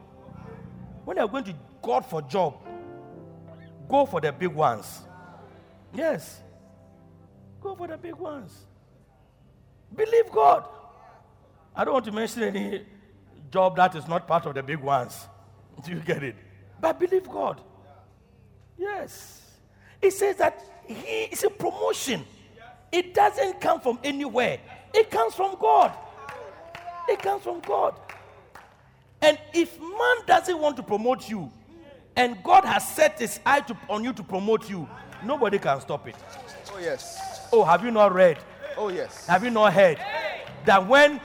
When 1.05 1.16
you 1.16 1.22
are 1.22 1.29
going 1.29 1.45
to 1.45 1.55
God 1.83 2.05
for 2.07 2.22
job, 2.22 2.57
go 3.89 4.07
for 4.07 4.20
the 4.20 4.33
big 4.33 4.51
ones. 4.51 5.01
Yes, 5.95 6.43
go 7.61 7.74
for 7.74 7.87
the 7.87 7.97
big 7.97 8.14
ones. 8.14 8.66
Believe 9.95 10.31
God. 10.31 10.68
I 11.74 11.85
don't 11.85 11.95
want 11.95 12.05
to 12.07 12.12
mention 12.12 12.43
any 12.43 12.85
job 13.51 13.76
that 13.76 13.95
is 13.95 14.07
not 14.07 14.26
part 14.26 14.47
of 14.47 14.55
the 14.55 14.62
big 14.62 14.81
ones. 14.81 15.26
Do 15.85 15.93
you 15.93 16.01
get 16.01 16.22
it? 16.22 16.37
But 16.81 16.99
believe 16.99 17.29
God. 17.29 17.61
Yes. 18.76 19.43
It 20.01 20.12
says 20.12 20.37
that 20.37 20.62
he 20.87 21.24
is 21.24 21.45
a 21.45 21.51
promotion. 21.51 22.24
It 22.91 23.14
doesn't 23.14 23.61
come 23.61 23.81
from 23.81 23.99
anywhere. 24.03 24.59
It 24.95 25.11
comes 25.11 25.35
from 25.35 25.57
God. 25.59 25.93
It 27.09 27.23
comes 27.23 27.43
from 27.43 27.61
God. 27.61 27.95
And 29.23 29.39
if 29.53 29.81
man 29.81 30.17
doesn't 30.27 30.59
want 30.59 30.77
to 30.77 30.83
promote 30.83 31.29
you, 31.29 31.51
and 32.15 32.37
God 32.43 32.65
has 32.65 32.87
set 32.87 33.19
his 33.19 33.41
eye 33.47 33.61
to, 33.61 33.77
on 33.89 34.05
you 34.05 34.13
to 34.13 34.23
promote 34.23 34.69
you, 34.69 34.89
nobody 35.25 35.59
can 35.59 35.81
stop 35.81 36.07
it. 36.09 36.17
Oh, 36.73 36.79
yes. 36.79 37.49
Oh, 37.53 37.65
have 37.65 37.85
you 37.85 37.91
not 37.91 38.13
read? 38.13 38.39
Oh, 38.77 38.89
yes. 38.89 39.27
Have 39.27 39.45
you 39.45 39.51
not 39.51 39.73
heard 39.73 39.99
that 40.65 40.87
when 40.87 41.21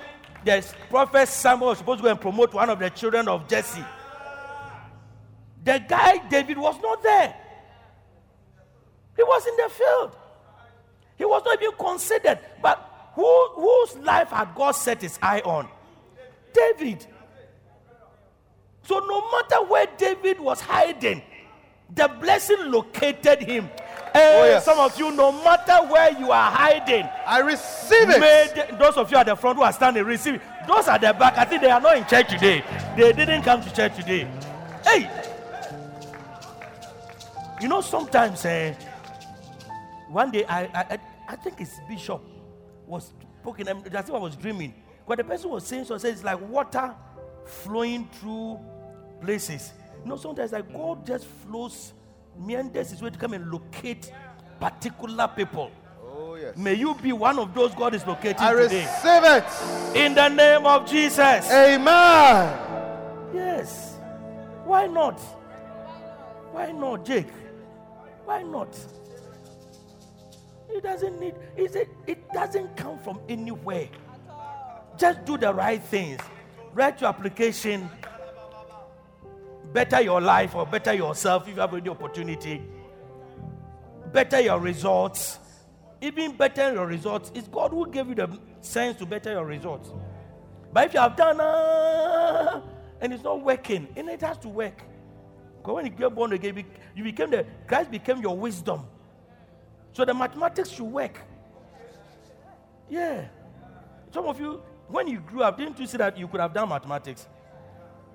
the 0.45 0.65
prophet 0.89 1.27
Samuel 1.27 1.69
was 1.69 1.77
supposed 1.79 1.99
to 1.99 2.03
go 2.03 2.09
and 2.09 2.19
promote 2.19 2.53
one 2.53 2.69
of 2.69 2.79
the 2.79 2.89
children 2.89 3.27
of 3.27 3.47
Jesse, 3.47 3.83
the 5.63 5.83
guy 5.87 6.17
David 6.29 6.57
was 6.57 6.79
not 6.81 7.01
there. 7.03 7.35
He 9.15 9.23
was 9.23 9.45
in 9.45 9.55
the 9.57 9.69
field. 9.69 10.15
He 11.17 11.25
was 11.25 11.43
not 11.45 11.61
even 11.61 11.75
considered. 11.77 12.39
But 12.61 13.11
who, 13.13 13.47
whose 13.53 13.95
life 13.97 14.29
had 14.29 14.55
God 14.55 14.71
set 14.71 15.01
his 15.01 15.19
eye 15.21 15.41
on? 15.45 15.67
David. 16.53 17.05
So 18.83 18.99
no 18.99 19.31
matter 19.31 19.63
where 19.65 19.87
David 19.97 20.39
was 20.39 20.59
hiding, 20.61 21.21
the 21.95 22.07
blessing 22.19 22.57
located 22.71 23.41
him. 23.43 23.69
Oh 24.15 24.43
yes. 24.45 24.65
Some 24.65 24.77
of 24.79 24.97
you, 24.99 25.11
no 25.11 25.31
matter 25.31 25.73
where 25.91 26.11
you 26.19 26.31
are 26.31 26.51
hiding, 26.51 27.07
I 27.25 27.39
receive 27.39 28.07
it. 28.09 28.77
Those 28.77 28.95
of 28.97 29.09
you 29.11 29.17
at 29.17 29.25
the 29.25 29.35
front 29.35 29.57
who 29.57 29.63
are 29.63 29.73
standing 29.73 30.03
receive 30.03 30.35
it. 30.35 30.41
Those 30.67 30.87
at 30.87 31.01
the 31.01 31.13
back, 31.13 31.37
I 31.37 31.45
think 31.45 31.61
they 31.61 31.71
are 31.71 31.81
not 31.81 31.97
in 31.97 32.05
church 32.05 32.29
today. 32.29 32.63
They 32.97 33.11
didn't 33.13 33.41
come 33.43 33.61
to 33.63 33.73
church 33.73 33.95
today. 33.95 34.27
Hey, 34.83 35.09
you 37.61 37.67
know 37.67 37.81
sometimes 37.81 38.43
eh, 38.45 38.73
one 40.09 40.29
day 40.31 40.43
I, 40.45 40.63
I 40.65 40.85
I- 40.91 40.99
I 41.25 41.35
think 41.37 41.61
it's 41.61 41.79
Bishop 41.87 42.21
was 42.85 43.13
poking. 43.43 43.65
That's 43.85 44.09
what 44.09 44.19
I 44.19 44.21
was 44.23 44.35
dreaming. 44.35 44.73
But 45.07 45.17
the 45.17 45.23
person 45.23 45.49
was 45.49 45.65
saying 45.65 45.85
so 45.85 45.97
says 45.97 46.13
it's 46.15 46.23
like 46.23 46.39
water 46.49 46.93
flowing 47.45 48.07
through 48.19 48.59
places. 49.21 49.73
You 50.03 50.09
know 50.09 50.17
sometimes 50.17 50.51
like 50.51 50.71
God 50.71 51.05
just 51.05 51.25
flows 51.25 51.93
meanders 52.37 52.89
his 52.91 53.01
way 53.01 53.09
to 53.09 53.17
come 53.17 53.33
and 53.33 53.51
locate 53.51 54.11
particular 54.59 55.27
people. 55.27 55.71
Oh, 56.05 56.35
yes. 56.35 56.55
May 56.57 56.73
you 56.75 56.95
be 56.95 57.11
one 57.13 57.37
of 57.39 57.53
those 57.53 57.73
God 57.75 57.93
is 57.93 58.05
locating 58.05 58.39
I 58.41 58.53
today. 58.53 58.85
receive 58.85 59.23
it. 59.23 59.97
In 59.97 60.13
the 60.15 60.29
name 60.29 60.65
of 60.65 60.89
Jesus. 60.89 61.51
Amen. 61.51 62.59
Yes. 63.33 63.97
Why 64.65 64.87
not? 64.87 65.19
Why 66.51 66.71
not, 66.71 67.05
Jake? 67.05 67.27
Why 68.25 68.43
not? 68.43 68.77
It 70.69 70.81
doesn't 70.81 71.19
need, 71.19 71.35
is 71.57 71.75
it, 71.75 71.89
it 72.07 72.31
doesn't 72.31 72.75
come 72.77 72.97
from 72.99 73.19
anywhere. 73.27 73.89
Just 75.03 75.25
do 75.25 75.37
the 75.37 75.53
right 75.53 75.83
things. 75.83 76.21
Write 76.73 77.01
your 77.01 77.09
application. 77.09 77.89
Better 79.73 79.99
your 79.99 80.21
life 80.21 80.55
or 80.55 80.65
better 80.65 80.93
yourself 80.93 81.45
if 81.45 81.55
you 81.55 81.59
have 81.59 81.83
the 81.83 81.91
opportunity. 81.91 82.61
Better 84.13 84.39
your 84.39 84.61
results. 84.61 85.39
Even 85.99 86.37
better 86.37 86.71
your 86.71 86.87
results. 86.87 87.33
It's 87.35 87.49
God 87.49 87.71
who 87.71 87.85
gave 87.91 88.07
you 88.07 88.15
the 88.15 88.39
sense 88.61 88.97
to 88.99 89.05
better 89.05 89.33
your 89.33 89.43
results. 89.43 89.91
But 90.71 90.85
if 90.85 90.93
you 90.93 91.01
have 91.01 91.17
done 91.17 91.41
uh, 91.41 92.61
and 93.01 93.11
it's 93.11 93.25
not 93.25 93.41
working, 93.41 93.89
and 93.97 94.07
it 94.07 94.21
has 94.21 94.37
to 94.37 94.47
work. 94.47 94.83
Because 95.57 95.75
when 95.75 95.85
you 95.85 95.91
get 95.91 96.15
born 96.15 96.31
again, 96.31 96.63
you 96.95 97.03
became 97.03 97.29
the 97.29 97.45
Christ 97.67 97.91
became 97.91 98.21
your 98.21 98.37
wisdom. 98.37 98.85
So 99.91 100.05
the 100.05 100.13
mathematics 100.13 100.69
should 100.69 100.85
work. 100.85 101.19
Yeah. 102.89 103.25
Some 104.13 104.27
of 104.27 104.39
you, 104.39 104.61
when 104.87 105.07
you 105.07 105.19
grew 105.19 105.43
up, 105.43 105.57
didn't 105.57 105.79
you 105.79 105.87
see 105.87 105.97
that 105.97 106.17
you 106.17 106.27
could 106.27 106.39
have 106.39 106.53
done 106.53 106.69
mathematics? 106.69 107.27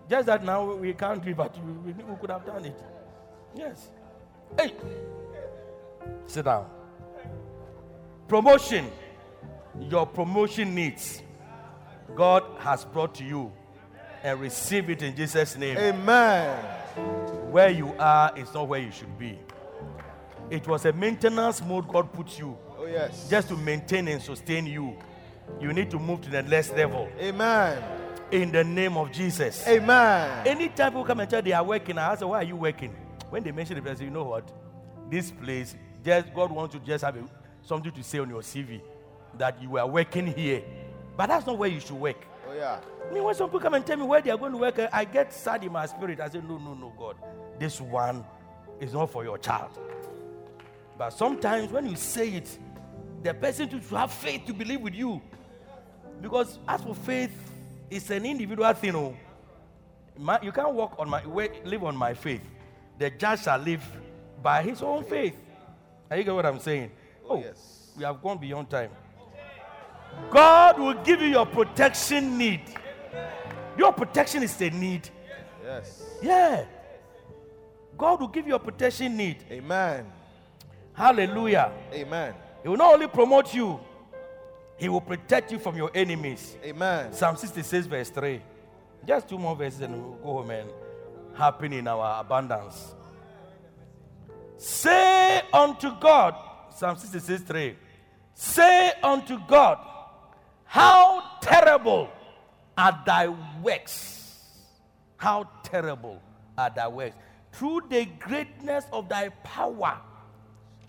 Just 0.09 0.27
that 0.27 0.45
now 0.45 0.73
we 0.75 0.93
can't 0.95 1.23
do 1.23 1.31
it, 1.31 1.37
but 1.37 1.57
we, 1.64 1.73
we, 1.73 1.93
we 1.93 2.16
could 2.21 2.31
have 2.31 2.45
done 2.47 2.64
it. 2.64 2.83
Yes. 3.55 3.89
Hey. 4.59 4.73
Sit 6.27 6.45
down. 6.45 6.66
Promotion. 8.27 8.91
Your 9.81 10.07
promotion 10.07 10.75
needs. 10.75 11.23
God 12.16 12.43
has 12.61 12.85
brought 12.85 13.14
to 13.16 13.25
you 13.25 13.53
and 14.23 14.41
receive 14.41 14.91
it 14.91 15.03
in 15.03 15.14
Jesus' 15.14 15.57
name. 15.57 15.77
Amen. 15.77 16.57
Where 17.51 17.71
you 17.71 17.95
are 17.99 18.33
is 18.37 18.53
not 18.53 18.69
where 18.69 18.81
you 18.81 18.91
should 18.91 19.19
be. 19.19 19.39
It 20.51 20.66
was 20.66 20.87
a 20.87 20.93
maintenance 20.93 21.62
mode 21.62 21.87
God 21.89 22.12
put 22.12 22.39
you 22.39 22.57
Oh, 22.79 22.87
yes. 22.87 23.29
just 23.29 23.49
to 23.49 23.57
maintain 23.57 24.09
and 24.09 24.21
sustain 24.23 24.66
you. 24.66 24.97
You 25.61 25.72
need 25.72 25.90
to 25.90 25.99
move 25.99 26.20
to 26.22 26.30
the 26.30 26.42
next 26.42 26.70
level 26.76 27.09
Amen. 27.20 27.82
in 28.30 28.53
the 28.53 28.62
name 28.62 28.96
of 28.96 29.11
Jesus. 29.11 29.66
Amen. 29.66 30.46
Anytime 30.46 30.92
people 30.92 31.05
come 31.05 31.20
and 31.20 31.28
tell 31.28 31.42
they 31.42 31.53
are 31.53 31.64
working, 31.64 31.99
I 31.99 32.12
ask 32.12 32.20
them, 32.20 32.28
why 32.28 32.40
are 32.40 32.44
you 32.44 32.57
working? 32.57 32.94
When 33.30 33.42
they 33.42 33.51
mention 33.53 33.76
the 33.76 33.82
place, 33.82 34.01
you 34.01 34.11
know 34.11 34.24
what? 34.24 34.51
This 35.11 35.30
place, 35.30 35.74
just 36.05 36.32
God 36.32 36.53
wants 36.53 36.74
to 36.74 36.80
just 36.80 37.05
have 37.05 37.16
a, 37.16 37.24
something 37.62 37.92
to 37.92 38.03
say 38.03 38.18
on 38.18 38.28
your 38.28 38.42
CV 38.42 38.80
that 39.36 39.61
you 39.61 39.76
are 39.78 39.86
working 39.86 40.26
here. 40.26 40.62
But 41.16 41.26
that's 41.26 41.46
not 41.46 41.59
where 41.59 41.68
you 41.68 41.80
should 41.80 41.92
work. 41.92 42.24
Oh, 42.49 42.55
yeah. 42.55 42.80
I 43.09 43.12
mean, 43.12 43.24
when 43.24 43.34
some 43.34 43.49
people 43.49 43.61
come 43.61 43.74
and 43.74 43.84
tell 43.84 43.96
me 43.96 44.05
where 44.05 44.20
they 44.22 44.30
are 44.30 44.38
going 44.38 44.53
to 44.53 44.59
work, 44.59 44.78
I 44.92 45.05
get 45.05 45.32
sad 45.32 45.64
in 45.64 45.72
my 45.72 45.86
spirit. 45.86 46.20
I 46.20 46.28
say, 46.28 46.40
no, 46.40 46.59
no, 46.59 46.74
no, 46.74 46.92
God. 46.96 47.16
This 47.59 47.80
one 47.80 48.24
is 48.80 48.92
not 48.92 49.11
for 49.11 49.24
your 49.24 49.38
child. 49.38 49.70
But 50.96 51.11
sometimes 51.11 51.70
when 51.70 51.86
you 51.88 51.96
say 51.96 52.30
it, 52.34 52.59
the 53.22 53.34
person 53.34 53.68
to 53.68 53.96
have 53.96 54.12
faith 54.12 54.46
to 54.46 54.55
believe 54.55 54.80
with 54.80 54.94
you. 54.94 55.20
Because 56.21 56.59
as 56.66 56.83
for 56.83 56.95
faith, 56.95 57.33
it's 57.91 58.11
an 58.11 58.25
individual 58.27 58.73
thing. 58.75 58.97
Oh. 58.97 59.14
My- 60.16 60.41
you 60.43 60.53
can't 60.53 60.73
walk 60.73 60.97
on 60.99 61.09
my 61.09 61.25
way, 61.27 61.61
live 61.64 61.85
on 61.85 61.97
my 61.97 62.14
faith. 62.14 62.43
The 62.99 63.11
judge 63.11 63.43
shall 63.43 63.59
live 63.59 63.85
by 64.43 64.62
his 64.62 64.83
own 64.83 65.05
faith. 65.05 65.37
Are 66.11 66.16
you 66.16 66.25
get 66.25 66.35
what 66.35 66.47
I'm 66.47 66.59
saying? 66.59 66.91
Oh, 67.25 67.37
oh, 67.37 67.41
yes. 67.41 67.93
we 67.97 68.05
have 68.05 68.21
gone 68.23 68.39
beyond 68.39 68.71
time. 68.71 68.91
God 70.31 70.79
will 70.79 70.95
give 71.05 71.21
you 71.21 71.29
your 71.29 71.47
protection 71.47 72.37
need. 72.37 72.62
Your 73.77 73.93
protection 73.93 74.43
is 74.43 74.61
a 74.61 74.71
need. 74.71 75.09
Yes. 75.62 76.03
Yeah. 76.23 76.64
God 77.97 78.21
will 78.21 78.29
give 78.29 78.47
you 78.47 78.55
a 78.55 78.59
protection 78.59 79.16
need. 79.16 79.45
Amen. 79.51 80.11
Hallelujah. 80.93 81.73
Amen. 81.93 82.35
He 82.62 82.69
will 82.69 82.77
not 82.77 82.95
only 82.95 83.07
promote 83.07 83.55
you, 83.55 83.79
He 84.79 84.89
will 84.89 85.01
protect 85.01 85.51
you 85.51 85.59
from 85.59 85.76
your 85.76 85.91
enemies. 85.95 86.57
Amen. 86.64 87.12
Psalm 87.12 87.37
66, 87.37 87.87
verse 87.87 88.11
3. 88.11 88.41
Just 89.07 89.29
two 89.29 89.39
more 89.39 89.57
verses 89.57 89.81
and 89.81 89.95
we'll 89.95 90.12
go 90.14 90.33
home 90.43 90.51
and 90.51 90.70
happen 91.35 91.72
in 91.72 91.89
our 91.89 92.20
abundance. 92.20 92.95
Say 94.57 95.43
unto 95.53 95.91
God, 96.01 96.35
Psalm 96.74 96.97
66, 96.97 97.43
3. 97.43 97.76
Say 98.35 98.93
unto 99.03 99.39
God, 99.49 99.79
How 100.64 101.39
terrible 101.41 102.09
are 102.76 103.03
thy 103.05 103.29
works! 103.61 104.45
How 105.16 105.49
terrible 105.64 106.22
are 106.57 106.70
thy 106.70 106.87
works! 106.87 107.16
Through 107.53 107.83
the 107.89 108.05
greatness 108.05 108.85
of 108.93 109.09
thy 109.09 109.31
power 109.43 109.99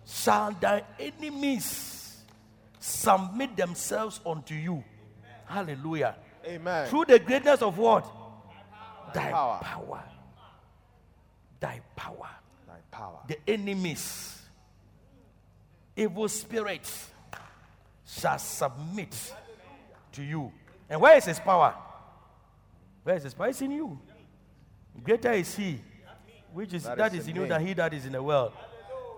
shall 0.05 0.51
thy 0.51 0.83
enemies 0.99 1.98
submit 2.79 3.55
themselves 3.55 4.19
unto 4.25 4.55
you. 4.55 4.83
Hallelujah. 5.45 6.15
Amen. 6.45 6.87
Through 6.87 7.05
the 7.05 7.19
greatness 7.19 7.61
of 7.61 7.77
what? 7.77 8.09
Thy 9.13 9.31
power. 9.31 9.59
power. 9.61 10.03
Thy 11.59 11.81
power. 11.95 12.29
Thy 12.67 12.79
power. 12.91 13.19
The 13.27 13.37
enemies, 13.47 14.41
evil 15.95 16.29
spirits, 16.29 17.09
shall 18.05 18.39
submit 18.39 19.33
to 20.13 20.23
you. 20.23 20.51
And 20.89 21.01
where 21.01 21.17
is 21.17 21.25
his 21.25 21.39
power? 21.39 21.75
Where 23.03 23.15
is 23.15 23.23
his 23.23 23.33
power? 23.33 23.47
It's 23.49 23.61
in 23.61 23.71
you. 23.71 23.99
Greater 25.03 25.31
is 25.31 25.55
he, 25.55 25.79
which 26.53 26.73
is 26.73 26.83
That 26.83 26.97
that 26.97 27.15
is 27.15 27.27
in 27.27 27.35
in 27.35 27.43
you 27.43 27.47
than 27.47 27.65
he 27.65 27.73
that 27.73 27.93
is 27.93 28.05
in 28.05 28.11
the 28.13 28.23
world. 28.23 28.53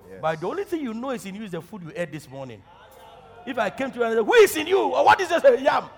Yes. 0.09 0.19
But 0.21 0.41
the 0.41 0.47
only 0.47 0.63
thing 0.63 0.81
you 0.81 0.93
know 0.93 1.11
is 1.11 1.25
in 1.25 1.35
you 1.35 1.43
is 1.43 1.51
the 1.51 1.61
food 1.61 1.83
you 1.83 1.91
ate 1.95 2.11
this 2.11 2.29
morning. 2.29 2.61
If 3.45 3.57
I 3.57 3.69
came 3.69 3.91
to 3.91 3.97
you 3.97 4.03
and 4.03 4.15
said, 4.15 4.25
Who 4.25 4.33
is 4.33 4.55
in 4.55 4.67
you? 4.67 4.79
Or 4.79 5.05
what 5.05 5.19
is 5.19 5.29
this? 5.29 5.43
Yam. 5.61 5.89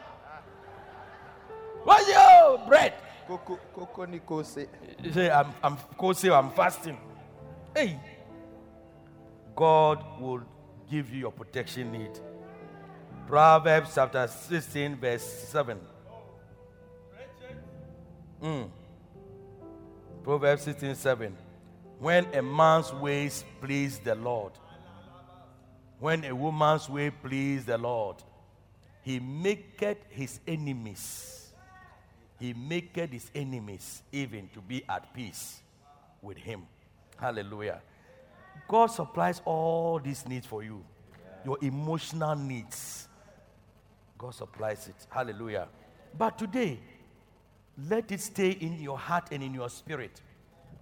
What's 1.83 2.07
your 2.07 2.59
bread? 2.67 2.93
Coco, 3.27 3.59
Coco 3.73 4.05
Nico. 4.05 4.39
You 4.39 5.11
say, 5.11 5.29
I'm, 5.29 5.53
I'm 5.61 5.77
kosei, 5.99 6.37
I'm 6.37 6.51
fasting. 6.51 6.97
Hey, 7.75 7.99
God 9.55 10.03
will 10.19 10.43
give 10.89 11.11
you 11.11 11.19
your 11.19 11.31
protection 11.31 11.91
need. 11.91 12.11
Proverbs 13.27 13.91
chapter 13.95 14.27
16, 14.27 14.95
verse 14.97 15.23
7. 15.23 15.79
Mm. 18.41 18.69
Proverbs 20.23 20.63
16, 20.63 20.95
7. 20.95 21.37
When 21.99 22.25
a 22.33 22.41
man's 22.41 22.93
ways 22.93 23.45
please 23.61 23.99
the 23.99 24.15
Lord, 24.15 24.51
when 26.03 26.25
a 26.25 26.35
woman's 26.35 26.89
way 26.89 27.09
please 27.09 27.63
the 27.63 27.77
Lord, 27.77 28.17
he 29.03 29.21
maketh 29.21 29.99
his 30.09 30.41
enemies 30.45 31.53
He 32.39 32.53
maketh 32.53 33.09
his 33.09 33.31
enemies 33.33 34.03
even 34.11 34.49
to 34.49 34.59
be 34.59 34.83
at 34.89 35.13
peace 35.13 35.61
with 36.21 36.35
him. 36.35 36.63
Hallelujah. 37.17 37.81
God 38.67 38.87
supplies 38.87 39.41
all 39.45 39.97
these 39.97 40.27
needs 40.27 40.45
for 40.45 40.61
you. 40.61 40.83
Your 41.45 41.57
emotional 41.61 42.35
needs. 42.35 43.07
God 44.17 44.35
supplies 44.35 44.89
it. 44.89 45.07
Hallelujah. 45.09 45.69
But 46.17 46.37
today, 46.37 46.79
let 47.87 48.11
it 48.11 48.19
stay 48.19 48.51
in 48.51 48.77
your 48.81 48.97
heart 48.97 49.29
and 49.31 49.41
in 49.41 49.53
your 49.53 49.69
spirit 49.69 50.21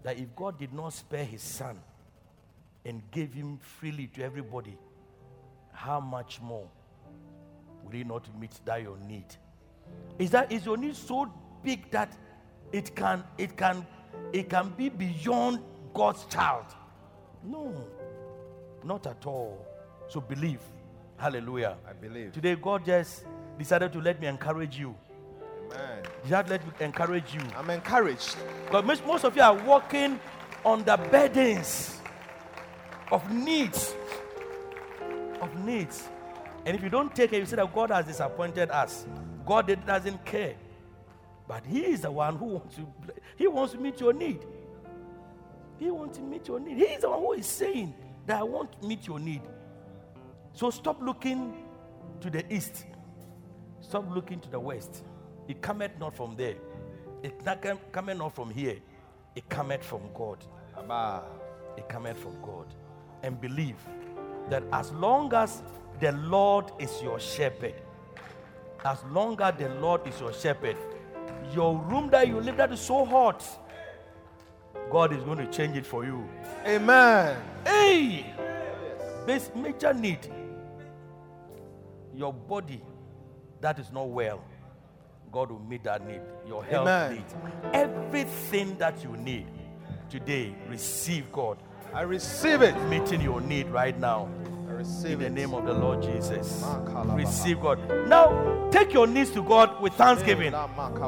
that 0.02 0.18
if 0.18 0.36
God 0.36 0.58
did 0.58 0.74
not 0.74 0.94
spare 0.94 1.26
his 1.26 1.44
son 1.44 1.80
and 2.84 3.04
gave 3.12 3.36
him 3.36 3.60
freely 3.60 4.08
to 4.16 4.24
everybody, 4.24 4.76
how 5.82 6.00
much 6.00 6.40
more 6.42 6.68
will 7.84 7.92
he 7.92 8.04
not 8.04 8.28
meet 8.40 8.52
that 8.66 8.82
your 8.82 8.98
need? 9.08 9.26
Is 10.20 10.30
that 10.32 10.52
is 10.52 10.66
your 10.66 10.78
need 10.78 10.96
so 10.96 11.32
big 11.64 11.90
that 11.92 12.16
it 12.72 12.96
can 12.96 13.24
it 13.38 13.58
can 13.58 13.86
it 14.32 14.50
can 14.50 14.70
be 14.78 14.90
beyond 14.90 15.60
God's 15.94 16.26
child? 16.26 16.66
No, 17.44 17.74
not 18.84 19.08
at 19.08 19.26
all. 19.26 19.66
So 20.08 20.22
believe. 20.22 20.62
Hallelujah. 21.18 21.78
I 21.88 21.94
believe. 21.94 22.34
Today, 22.34 22.56
God 22.56 22.86
just 22.86 23.26
decided 23.58 23.94
to 23.94 24.02
let 24.02 24.20
me 24.20 24.28
encourage 24.28 24.78
you. 24.78 24.96
Amen. 25.72 26.04
Had 26.28 26.50
let 26.50 26.66
me 26.66 26.74
encourage 26.80 27.34
you. 27.34 27.42
I'm 27.58 27.70
encouraged. 27.70 28.36
Because 28.66 28.86
most, 28.86 29.06
most 29.06 29.24
of 29.24 29.36
you 29.36 29.42
are 29.42 29.54
walking 29.54 30.20
on 30.66 30.84
the 30.84 30.98
burdens 30.98 32.00
of 33.12 33.32
needs. 33.32 33.96
Of 35.42 35.56
needs. 35.66 36.08
And 36.66 36.78
if 36.78 36.84
you 36.84 36.90
don't 36.90 37.14
take 37.16 37.34
it, 37.34 37.40
you 37.40 37.46
say 37.46 37.56
that 37.56 37.74
God 37.74 37.90
has 37.90 38.06
disappointed 38.06 38.70
us. 38.70 39.06
God 39.46 39.76
doesn't 39.86 40.24
care. 40.24 40.56
But 41.48 41.66
He 41.66 41.86
is 41.86 42.02
the 42.02 42.12
one 42.12 42.38
who 42.38 42.46
wants 42.46 42.76
to, 42.76 42.88
He 43.36 43.48
wants 43.48 43.74
to 43.74 43.80
meet 43.80 44.00
your 44.00 44.14
need. 44.14 44.46
He 45.80 45.90
wants 45.90 46.20
to 46.20 46.24
meet 46.24 46.48
your 46.48 46.60
need. 46.60 46.78
He 46.78 46.84
is 46.84 47.02
the 47.02 47.10
one 47.10 47.20
who 47.20 47.34
is 47.34 47.48
saying 47.48 47.96
that 48.28 48.40
I 48.40 48.44
want 48.44 48.80
to 48.80 48.88
meet 48.88 49.08
your 49.08 49.20
need. 49.20 49.42
So 50.54 50.70
stop 50.70 51.02
looking 51.02 51.58
to 52.20 52.30
the 52.30 52.46
east. 52.54 52.86
Stop 53.80 54.06
looking 54.14 54.40
to 54.42 54.50
the 54.50 54.60
west. 54.60 55.04
It 55.48 55.62
cometh 55.62 55.98
not 56.00 56.16
from 56.16 56.36
there. 56.36 56.56
It 57.24 57.44
cometh 57.92 58.18
not 58.18 58.36
from 58.36 58.52
here. 58.52 58.78
It 59.36 59.50
cometh 59.50 59.84
from 59.84 60.02
God. 60.14 60.38
It 61.78 61.90
cometh 61.90 62.18
from 62.18 62.40
God. 62.42 62.68
And 63.24 63.42
believe 63.42 63.78
that 64.50 64.64
as 64.72 64.92
long 64.92 65.34
as 65.34 65.62
the 66.00 66.12
Lord 66.12 66.72
is 66.80 67.02
your 67.02 67.20
shepherd, 67.20 67.76
as 68.84 69.04
long 69.12 69.40
as 69.42 69.56
the 69.58 69.70
Lord 69.76 70.06
is 70.08 70.20
your 70.20 70.34
shepherd, 70.34 70.78
your 71.54 71.78
room 71.78 72.10
that 72.10 72.28
you 72.28 72.40
live 72.40 72.58
that 72.58 72.72
is 72.72 72.80
so 72.80 73.06
hot, 73.06 73.44
God 74.90 75.14
is 75.14 75.24
going 75.24 75.38
to 75.38 75.48
change 75.48 75.78
it 75.78 75.86
for 75.86 76.04
you. 76.04 76.28
Amen. 76.66 77.38
Hey! 77.66 78.34
This 79.26 79.52
major 79.56 79.94
need. 79.94 80.28
Your 82.14 82.34
body 82.34 82.82
that 83.62 83.80
is 83.80 83.92
not 83.92 84.10
well, 84.10 84.44
God 85.32 85.52
will 85.52 85.60
meet 85.60 85.84
that 85.84 86.06
need. 86.06 86.22
Your 86.48 86.64
health 86.64 86.88
Amen. 86.88 87.16
need. 87.16 87.74
Everything 87.74 88.78
that 88.80 89.02
you 89.04 89.16
need 89.16 89.48
today, 90.10 90.54
receive 90.68 91.32
God 91.32 91.58
I 91.94 92.02
receive 92.04 92.62
it. 92.62 92.76
meeting 92.90 93.22
your 93.22 93.42
need 93.42 93.68
right 93.68 93.98
now. 94.00 94.30
I 94.70 94.72
receive 94.74 95.12
In 95.12 95.20
the 95.20 95.26
it. 95.26 95.32
name 95.32 95.54
of 95.54 95.66
the 95.66 95.74
Lord 95.74 96.02
Jesus. 96.02 96.64
Receive 97.08 97.60
God. 97.60 97.80
Now, 98.08 98.70
take 98.72 98.94
your 98.94 99.06
needs 99.08 99.30
to 99.32 99.44
God 99.44 99.82
with 99.82 99.94
thanksgiving 99.94 100.54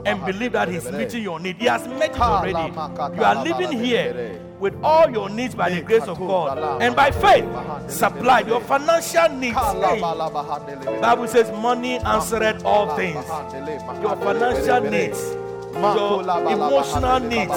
and 0.05 0.25
believe 0.25 0.51
that 0.51 0.67
He's 0.67 0.91
meeting 0.91 1.23
your 1.23 1.39
need. 1.39 1.55
He 1.57 1.65
has 1.65 1.87
met 1.87 2.11
it 2.11 2.19
already. 2.19 2.73
You 3.17 3.23
are 3.23 3.43
living 3.43 3.71
here 3.71 4.39
with 4.59 4.75
all 4.83 5.09
your 5.09 5.29
needs 5.29 5.55
by 5.55 5.69
the 5.69 5.81
grace 5.81 6.03
of 6.03 6.19
God 6.19 6.81
and 6.81 6.95
by 6.95 7.11
faith 7.11 7.45
supplied 7.89 8.47
your 8.47 8.61
financial 8.61 9.29
needs. 9.37 9.57
Hey, 9.57 10.01
Bible 11.01 11.27
says 11.27 11.49
money 11.51 11.97
answered 11.99 12.61
all 12.63 12.95
things. 12.97 13.25
Your 14.01 14.15
financial 14.17 14.81
needs, 14.89 15.31
your 15.73 16.21
emotional 16.21 17.19
needs, 17.21 17.51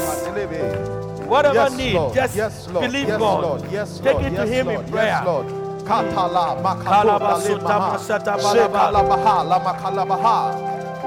whatever 1.27 1.55
Yes, 1.55 1.77
need, 1.77 1.95
Lord. 1.95 2.15
just 2.15 2.37
yes, 2.37 2.69
Lord. 2.69 2.87
believe 2.87 3.09
yes, 3.09 3.19
God. 3.19 3.43
Lord. 3.43 3.63
Yes, 3.71 4.01
Lord. 4.01 4.05
Take 4.05 4.27
it 4.27 4.31
to 4.37 4.43
yes, 4.43 4.49
Him 4.49 4.67
Lord. 4.67 4.81
in 4.81 4.93
prayer. 4.93 5.07
Yes, 5.07 5.27
Lord. 5.27 5.47
Katala 5.87 6.45
makatunda 6.63 7.37
le 7.39 7.63
maha. 7.63 7.93
masata 7.93 8.37
balaba. 8.37 8.55
Shekalabaha 8.57 9.49
la 9.49 9.59
makalabaha. 9.61 10.37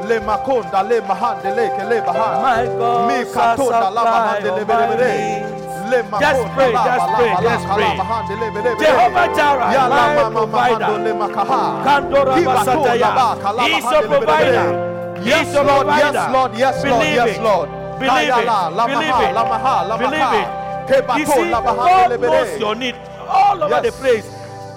Le 0.07 0.20
makonda 0.22 0.84
le 0.89 1.01
mahande 1.01 1.49
le 1.55 1.65
ke 1.76 1.84
le 1.89 2.01
baha. 2.01 2.41
My 2.41 2.65
God 2.65 3.07
Mi 3.07 3.26
katonda 3.26 3.89
la 3.91 4.03
mahande 4.03 4.49
le 4.55 4.65
bere 4.65 4.88
my 4.88 4.95
bere. 4.95 5.55
Just 5.89 6.45
pray, 6.53 6.72
just 6.72 7.07
pray, 7.17 7.34
just 7.41 7.65
pray. 7.67 7.97
bahande 7.97 8.36
le 8.39 8.47
bere 8.51 8.76
bere. 8.76 8.86
Jehovah 8.86 9.28
Jireh, 9.36 9.89
my 9.89 10.15
mama 10.15 10.32
provider. 10.32 10.80
mahando 10.80 11.03
le 11.03 11.13
makaha. 11.13 11.84
Kandora 11.84 12.36
Basataya. 12.45 13.67
He's 13.67 13.84
your 13.84 14.01
le 14.01 14.07
bere 14.07 14.20
bere. 14.20 14.26
provider. 14.26 14.89
Yes, 15.26 15.53
Lord. 15.55 15.88
Yes. 15.88 16.32
Lord. 16.32 16.57
Yes, 16.57 16.84
Lord. 16.86 17.03
Yes. 17.03 17.39
Lord. 17.39 17.78
Believe 18.00 18.30
it. 18.30 18.36
Believe 18.36 19.20
it. 19.30 19.34
la 19.34 19.43
maha, 19.45 19.88
la 19.88 19.97
Believe 19.97 20.34
it. 20.41 20.47
Kebato, 20.89 21.20
You 21.20 21.26
see, 21.26 21.50
la 21.52 21.62
God 21.62 22.20
knows 22.22 22.60
your 22.60 22.76
need 22.76 22.95
all 23.28 23.64
over 23.64 23.76
Yes. 23.76 23.86
the 23.86 23.91
place. 24.02 24.26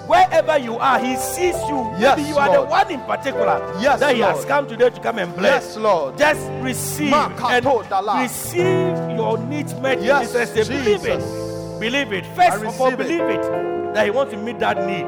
Wherever 0.07 0.57
you 0.57 0.77
are, 0.77 0.99
He 0.99 1.15
sees 1.15 1.55
you. 1.69 1.89
Yes, 1.97 2.17
Maybe 2.17 2.29
you 2.29 2.37
are 2.37 2.47
Lord. 2.49 2.67
the 2.67 2.71
one 2.71 2.91
in 2.91 2.99
particular 3.01 3.75
Yes, 3.79 3.99
that 4.01 4.13
He 4.15 4.21
has 4.21 4.43
come 4.45 4.67
today 4.67 4.89
to 4.89 4.99
come 4.99 5.17
and 5.17 5.33
bless. 5.35 5.63
Yes, 5.63 5.77
Lord. 5.77 6.17
Just 6.17 6.41
receive 6.61 7.13
Makato 7.13 7.79
and 7.81 7.89
dala. 7.89 8.21
receive 8.21 9.17
your 9.17 9.37
needs 9.37 9.73
met 9.75 9.99
in 9.99 10.03
Yes, 10.03 10.33
Jesus' 10.33 10.69
name. 10.69 10.83
Believe 10.83 11.05
it. 11.05 11.79
Believe 11.79 12.13
it. 12.13 12.25
First 12.35 12.63
of 12.63 12.81
all, 12.81 12.91
receive 12.91 12.99
it. 12.99 13.07
believe 13.07 13.29
it 13.39 13.93
that 13.93 14.03
He 14.05 14.11
wants 14.11 14.33
to 14.33 14.37
meet 14.39 14.59
that 14.59 14.85
need 14.85 15.05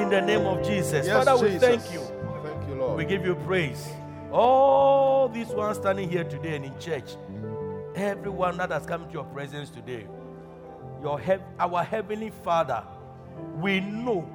in 0.00 0.08
the 0.08 0.20
name 0.22 0.46
of 0.46 0.62
Jesus. 0.64 1.06
Yes, 1.06 1.24
Father, 1.24 1.36
we 1.42 1.58
thank 1.58 1.92
you. 1.92 2.00
Thank 2.42 2.68
you, 2.68 2.74
Lord. 2.76 2.96
We 2.96 3.04
give 3.04 3.24
you 3.26 3.34
praise. 3.34 3.86
All 4.32 5.28
these 5.28 5.48
ones 5.48 5.76
standing 5.76 6.08
here 6.08 6.24
today 6.24 6.56
and 6.56 6.64
in 6.64 6.78
church, 6.78 7.16
everyone 7.94 8.56
that 8.58 8.70
has 8.70 8.86
come 8.86 9.06
to 9.06 9.12
your 9.12 9.24
presence 9.24 9.70
today, 9.70 10.06
your 11.02 11.18
heav- 11.18 11.42
our 11.58 11.82
heavenly 11.82 12.30
Father, 12.30 12.84
we 13.60 13.80
know 13.80 14.28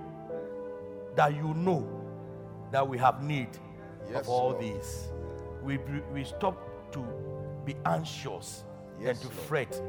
that 1.15 1.33
you 1.35 1.53
know 1.53 1.87
that 2.71 2.87
we 2.87 2.97
have 2.97 3.21
need 3.23 3.47
Yes, 4.11 4.21
of 4.21 4.29
all 4.29 4.49
Lord. 4.51 4.61
these. 4.61 5.07
We, 5.63 5.77
we 6.13 6.23
stop 6.23 6.57
to 6.91 7.03
be 7.65 7.75
anxious 7.85 8.63
Yes, 8.99 9.09
and 9.09 9.19
to 9.21 9.27
Lord. 9.27 9.47
fret, 9.47 9.81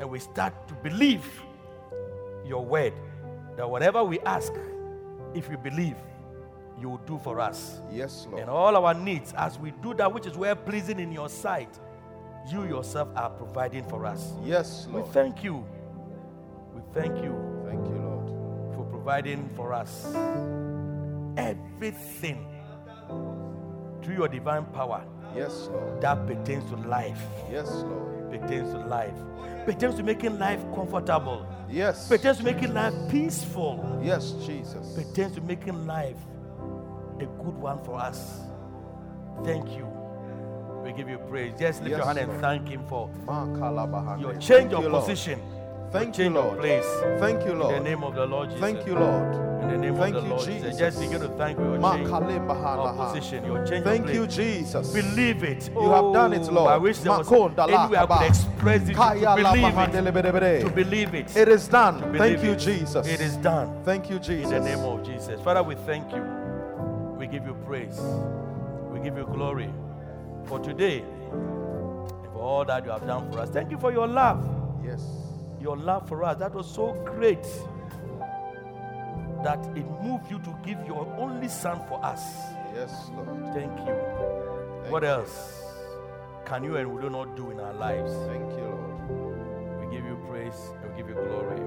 and 0.00 0.10
we 0.10 0.18
start 0.18 0.68
to 0.68 0.74
believe 0.74 1.24
your 2.46 2.64
word 2.64 2.92
that 3.56 3.68
whatever 3.68 4.02
we 4.04 4.18
ask, 4.20 4.52
if 5.34 5.48
we 5.48 5.56
believe, 5.56 5.96
you 6.80 6.88
will 6.88 6.98
do 6.98 7.18
for 7.18 7.40
us. 7.40 7.80
Yes, 7.92 8.26
Lord. 8.30 8.40
And 8.42 8.50
all 8.50 8.74
our 8.84 8.94
needs, 8.94 9.34
as 9.36 9.58
we 9.58 9.72
do 9.82 9.92
that 9.94 10.12
which 10.12 10.26
is 10.26 10.36
well 10.36 10.56
pleasing 10.56 10.98
in 10.98 11.12
your 11.12 11.28
sight, 11.28 11.78
you 12.48 12.64
yourself 12.64 13.08
are 13.16 13.30
providing 13.30 13.84
for 13.84 14.06
us. 14.06 14.32
Yes, 14.44 14.86
We 14.92 15.02
thank 15.12 15.42
you. 15.44 15.64
We 16.74 16.80
thank 16.94 17.16
you 17.22 17.34
Thank 17.66 17.86
you, 17.86 17.94
Lord. 17.96 18.74
for 18.74 18.84
providing 18.90 19.48
for 19.56 19.72
us 19.72 20.06
everything 21.36 22.46
through 24.02 24.14
your 24.14 24.28
divine 24.28 24.64
power 24.66 25.04
Yes, 25.36 25.68
Lord. 25.70 26.00
that 26.00 26.26
pertains 26.26 26.68
to 26.70 26.76
life, 26.76 27.20
Yes, 27.52 27.70
Lord. 27.70 28.30
pertains 28.30 28.72
to 28.72 28.78
life, 28.78 29.14
pertains 29.64 29.94
to 29.96 30.02
making 30.02 30.38
life 30.38 30.60
comfortable, 30.74 31.46
Yes. 31.68 32.08
pertains 32.08 32.38
to 32.38 32.44
making 32.44 32.74
life 32.74 32.94
peaceful, 33.10 34.00
Yes, 34.02 34.32
Jesus. 34.44 34.94
pertains 34.96 35.34
to 35.36 35.40
making 35.40 35.86
life 35.86 36.16
a 37.20 37.26
good 37.26 37.56
one 37.58 37.78
for 37.84 37.94
us. 37.98 38.40
Thank 39.44 39.70
you. 39.76 39.86
We 40.82 40.92
give 40.92 41.08
you 41.08 41.18
praise. 41.18 41.52
Just 41.58 41.82
lift 41.82 41.90
Yes, 41.90 41.98
your 41.98 42.06
hand 42.06 42.18
and 42.18 42.40
thank 42.40 42.68
Him 42.68 42.84
for 42.88 43.10
your 44.18 44.32
change 44.34 44.46
Thank 44.46 44.72
of 44.72 44.82
you, 44.82 44.88
Lord. 44.88 45.04
position, 45.04 45.40
Thank 45.92 46.18
you, 46.18 46.30
Lord. 46.30 46.58
place. 46.58 46.86
Thank 47.18 47.44
you, 47.44 47.52
In 47.52 47.58
the 47.58 47.80
name 47.80 48.04
of 48.04 48.14
the 48.14 48.24
Lord 48.24 48.50
Jesus. 48.50 48.60
Thank 48.60 48.86
you, 48.86 48.94
Lord. 48.94 49.34
In 49.62 49.68
the 49.68 49.76
name 49.78 49.96
Thank 49.96 50.14
of 50.16 50.22
the 50.22 50.28
you, 50.28 50.34
Lord 50.34 50.46
Jesus. 50.46 50.62
Jesus. 50.62 50.78
Just 50.78 51.00
begin 51.00 51.20
to 51.20 51.28
thank 51.36 51.58
your 51.58 51.78
change 51.78 52.10
of 52.10 52.96
position, 52.96 53.44
your 53.44 53.66
change 53.66 53.84
Thank 53.84 54.08
you. 54.08 54.26
Jesus. 54.26 54.92
Believe 54.92 55.42
it. 55.44 55.70
You 55.74 55.90
have 55.90 56.12
done 56.14 56.32
it, 56.32 56.46
Oh, 56.48 56.52
Lord. 56.54 56.72
I 56.72 56.76
wish 56.78 56.98
there 56.98 57.12
was 57.12 57.28
Makonda 57.28 57.64
any 57.68 57.92
way 57.92 57.98
I 57.98 58.06
could 58.06 58.26
express 58.28 58.88
it 58.88 58.94
to 58.94 59.36
believe 59.36 60.42
it. 60.42 60.60
To 60.62 60.70
believe 60.70 61.14
it. 61.14 61.36
It 61.36 61.48
is 61.48 61.68
done. 61.68 62.14
Thank 62.16 62.42
you, 62.42 62.52
it. 62.52 62.58
Jesus. 62.58 63.06
It 63.06 63.20
is 63.20 63.36
done. 63.36 63.82
Thank 63.84 64.08
you, 64.08 64.18
Jesus. 64.18 64.52
In 64.52 64.62
the 64.64 64.76
name 64.76 64.78
of 64.78 65.04
Jesus. 65.04 65.40
Father, 65.42 65.62
we 65.62 65.74
thank 65.74 66.10
you. 66.12 66.22
We 67.18 67.26
give 67.26 67.44
you 67.44 67.54
praise. 67.66 68.00
We 68.92 69.00
give 69.00 69.16
you 69.16 69.26
glory 69.26 69.70
for 70.46 70.58
today 70.58 70.98
and 71.00 72.24
for 72.32 72.40
all 72.40 72.64
that 72.64 72.84
you 72.84 72.90
have 72.90 73.06
done 73.06 73.30
for 73.30 73.40
us. 73.40 73.50
Thank 73.50 73.70
you 73.70 73.78
for 73.78 73.92
your 73.92 74.06
love. 74.06 74.46
Yes. 74.84 75.02
Your 75.60 75.76
love 75.76 76.08
for 76.08 76.24
us. 76.24 76.38
That 76.38 76.54
was 76.54 76.72
so 76.72 76.92
great 77.04 77.42
that 79.44 79.58
it 79.76 79.86
moved 80.02 80.30
you 80.30 80.38
to 80.40 80.56
give 80.64 80.78
your 80.86 81.06
only 81.18 81.48
son 81.48 81.80
for 81.88 82.04
us. 82.04 82.22
Yes, 82.74 83.10
Lord. 83.14 83.54
Thank 83.54 83.78
you. 83.80 83.94
Thank 84.82 84.92
what 84.92 85.02
you. 85.02 85.08
else? 85.08 85.60
can 86.50 86.64
you 86.64 86.76
and 86.76 86.92
will 86.92 87.04
you 87.04 87.10
not 87.10 87.36
do 87.36 87.52
in 87.52 87.60
our 87.60 87.72
lives? 87.74 88.12
Thank 88.26 88.50
you, 88.58 88.64
Lord. 88.64 89.80
We 89.80 89.96
give 89.96 90.04
you 90.04 90.18
praise 90.28 90.60
and 90.82 90.90
we 90.90 91.00
give 91.00 91.08
you 91.08 91.14
glory. 91.14 91.60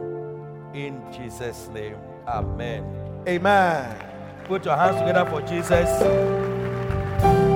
In 0.74 1.02
Jesus' 1.14 1.70
name, 1.70 1.96
Amen. 2.28 2.84
Amen. 3.26 3.96
Put 4.44 4.66
your 4.66 4.76
hands 4.76 4.98
together 5.00 5.26
for 5.30 5.42
Jesus 5.42 6.53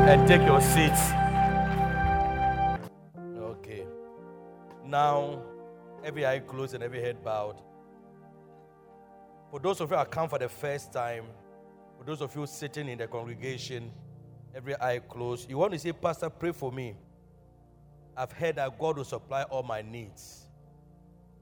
and 0.08 0.26
take 0.26 0.42
your 0.44 0.62
seats. 0.62 1.12
Okay. 3.38 3.84
Now, 4.86 5.42
every 6.02 6.26
eye 6.26 6.40
closed 6.40 6.74
and 6.76 6.82
every 6.82 7.02
head 7.02 7.22
bowed. 7.22 7.60
For 9.52 9.60
those 9.60 9.82
of 9.82 9.92
you 9.92 9.98
who 9.98 10.06
come 10.06 10.30
for 10.30 10.40
the 10.40 10.48
first 10.48 10.94
time, 10.94 11.26
for 11.98 12.06
those 12.06 12.22
of 12.22 12.34
you 12.38 12.48
sitting 12.48 12.88
in 12.88 12.98
the 12.98 13.08
congregation, 13.08 13.92
every 14.56 14.80
eye 14.80 15.00
closed, 15.00 15.50
you 15.50 15.58
want 15.58 15.74
to 15.74 15.80
say, 15.80 15.92
Pastor, 15.92 16.30
pray 16.30 16.54
for 16.54 16.72
me. 16.72 16.96
I've 18.16 18.32
heard 18.32 18.56
that 18.56 18.80
God 18.80 18.96
will 18.96 19.04
supply 19.04 19.44
all 19.44 19.64
my 19.64 19.82
needs. 19.82 20.48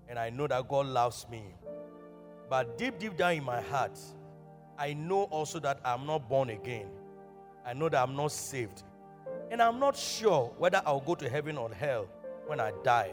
And 0.09 0.17
I 0.17 0.31
know 0.31 0.47
that 0.47 0.67
God 0.67 0.87
loves 0.87 1.27
me. 1.29 1.53
But 2.49 2.79
deep, 2.79 2.97
deep 2.97 3.15
down 3.15 3.33
in 3.33 3.43
my 3.43 3.61
heart, 3.61 3.99
I 4.75 4.93
know 4.93 5.23
also 5.25 5.59
that 5.59 5.79
I'm 5.85 6.07
not 6.07 6.27
born 6.27 6.49
again. 6.49 6.87
I 7.65 7.73
know 7.73 7.89
that 7.89 8.01
I'm 8.01 8.15
not 8.15 8.31
saved. 8.31 8.83
And 9.51 9.61
I'm 9.61 9.79
not 9.79 9.95
sure 9.97 10.53
whether 10.57 10.81
I'll 10.85 10.99
go 10.99 11.15
to 11.15 11.29
heaven 11.29 11.57
or 11.57 11.71
hell 11.73 12.07
when 12.47 12.59
I 12.59 12.71
die. 12.83 13.11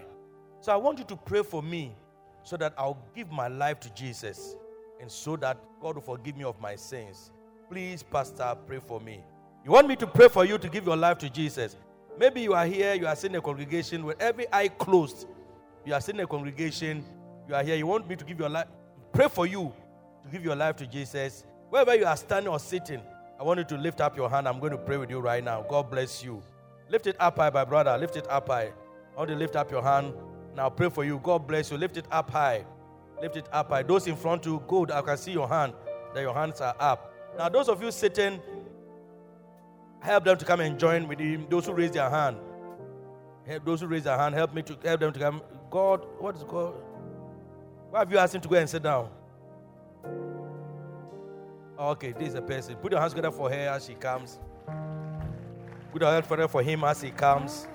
So 0.60 0.72
I 0.72 0.76
want 0.76 0.98
you 0.98 1.04
to 1.06 1.16
pray 1.16 1.42
for 1.42 1.62
me 1.62 1.94
so 2.42 2.56
that 2.56 2.74
I'll 2.76 2.98
give 3.14 3.30
my 3.30 3.48
life 3.48 3.80
to 3.80 3.90
Jesus 3.94 4.56
and 5.00 5.10
so 5.10 5.36
that 5.36 5.58
God 5.80 5.96
will 5.96 6.02
forgive 6.02 6.36
me 6.36 6.44
of 6.44 6.60
my 6.60 6.76
sins. 6.76 7.30
Please, 7.68 8.02
Pastor, 8.02 8.56
pray 8.66 8.78
for 8.78 9.00
me. 9.00 9.20
You 9.64 9.72
want 9.72 9.88
me 9.88 9.96
to 9.96 10.06
pray 10.06 10.28
for 10.28 10.44
you 10.44 10.58
to 10.58 10.68
give 10.68 10.86
your 10.86 10.96
life 10.96 11.18
to 11.18 11.30
Jesus? 11.30 11.76
Maybe 12.18 12.42
you 12.42 12.52
are 12.52 12.66
here, 12.66 12.94
you 12.94 13.06
are 13.06 13.16
in 13.22 13.34
a 13.34 13.40
congregation 13.40 14.04
with 14.04 14.20
every 14.20 14.46
eye 14.52 14.68
closed. 14.68 15.26
You 15.84 15.94
are 15.94 16.00
in 16.06 16.20
a 16.20 16.26
congregation, 16.26 17.04
you 17.48 17.54
are 17.54 17.62
here, 17.62 17.76
you 17.76 17.86
want 17.86 18.08
me 18.08 18.16
to 18.16 18.24
give 18.24 18.38
your 18.38 18.48
life, 18.48 18.66
pray 19.12 19.28
for 19.28 19.46
you 19.46 19.72
to 20.22 20.28
give 20.30 20.44
your 20.44 20.54
life 20.54 20.76
to 20.76 20.86
Jesus. 20.86 21.44
Wherever 21.70 21.94
you 21.94 22.04
are 22.04 22.16
standing 22.16 22.52
or 22.52 22.60
sitting, 22.60 23.00
I 23.42 23.44
want 23.44 23.58
you 23.58 23.64
to 23.64 23.76
lift 23.76 24.00
up 24.00 24.16
your 24.16 24.30
hand. 24.30 24.46
I'm 24.46 24.60
going 24.60 24.70
to 24.70 24.78
pray 24.78 24.96
with 24.96 25.10
you 25.10 25.18
right 25.18 25.42
now. 25.42 25.62
God 25.68 25.90
bless 25.90 26.22
you. 26.22 26.40
Lift 26.88 27.08
it 27.08 27.16
up 27.18 27.38
high, 27.38 27.50
my 27.50 27.64
brother. 27.64 27.98
Lift 27.98 28.16
it 28.16 28.24
up 28.30 28.46
high. 28.46 28.72
I 29.16 29.18
want 29.18 29.30
you 29.30 29.34
to 29.34 29.38
lift 29.40 29.56
up 29.56 29.68
your 29.68 29.82
hand. 29.82 30.14
Now 30.54 30.70
pray 30.70 30.88
for 30.88 31.02
you. 31.04 31.18
God 31.20 31.48
bless 31.48 31.68
you. 31.72 31.76
Lift 31.76 31.96
it 31.96 32.06
up 32.12 32.30
high. 32.30 32.64
Lift 33.20 33.36
it 33.36 33.48
up 33.50 33.70
high. 33.70 33.82
Those 33.82 34.06
in 34.06 34.14
front 34.14 34.46
you, 34.46 34.62
good. 34.68 34.92
I 34.92 35.02
can 35.02 35.16
see 35.16 35.32
your 35.32 35.48
hand. 35.48 35.72
That 36.14 36.20
your 36.20 36.32
hands 36.32 36.60
are 36.60 36.76
up. 36.78 37.12
Now, 37.36 37.48
those 37.48 37.68
of 37.68 37.82
you 37.82 37.90
sitting, 37.90 38.40
help 39.98 40.22
them 40.22 40.38
to 40.38 40.44
come 40.44 40.60
and 40.60 40.78
join 40.78 41.08
with 41.08 41.18
him. 41.18 41.48
Those 41.50 41.66
who 41.66 41.72
raise 41.72 41.90
their 41.90 42.08
hand, 42.08 42.36
help 43.44 43.64
those 43.64 43.80
who 43.80 43.88
raise 43.88 44.04
their 44.04 44.16
hand. 44.16 44.36
Help 44.36 44.54
me 44.54 44.62
to 44.62 44.78
help 44.84 45.00
them 45.00 45.12
to 45.12 45.18
come. 45.18 45.42
God, 45.68 46.06
what 46.20 46.36
is 46.36 46.44
God? 46.44 46.74
Why 47.90 47.98
have 47.98 48.12
you 48.12 48.18
asked 48.18 48.36
him 48.36 48.40
to 48.40 48.48
go 48.48 48.54
and 48.54 48.70
sit 48.70 48.84
down? 48.84 49.10
Oh, 51.78 51.90
okay, 51.90 52.12
this 52.12 52.28
is 52.28 52.34
a 52.34 52.42
person. 52.42 52.76
Put 52.76 52.92
your 52.92 53.00
hands 53.00 53.14
together 53.14 53.30
for 53.30 53.50
her 53.50 53.68
as 53.70 53.86
she 53.86 53.94
comes. 53.94 54.38
Put 55.90 56.02
your 56.02 56.10
hands 56.10 56.26
together 56.26 56.48
for 56.48 56.62
him 56.62 56.84
as 56.84 57.00
he 57.00 57.10
comes. 57.10 57.66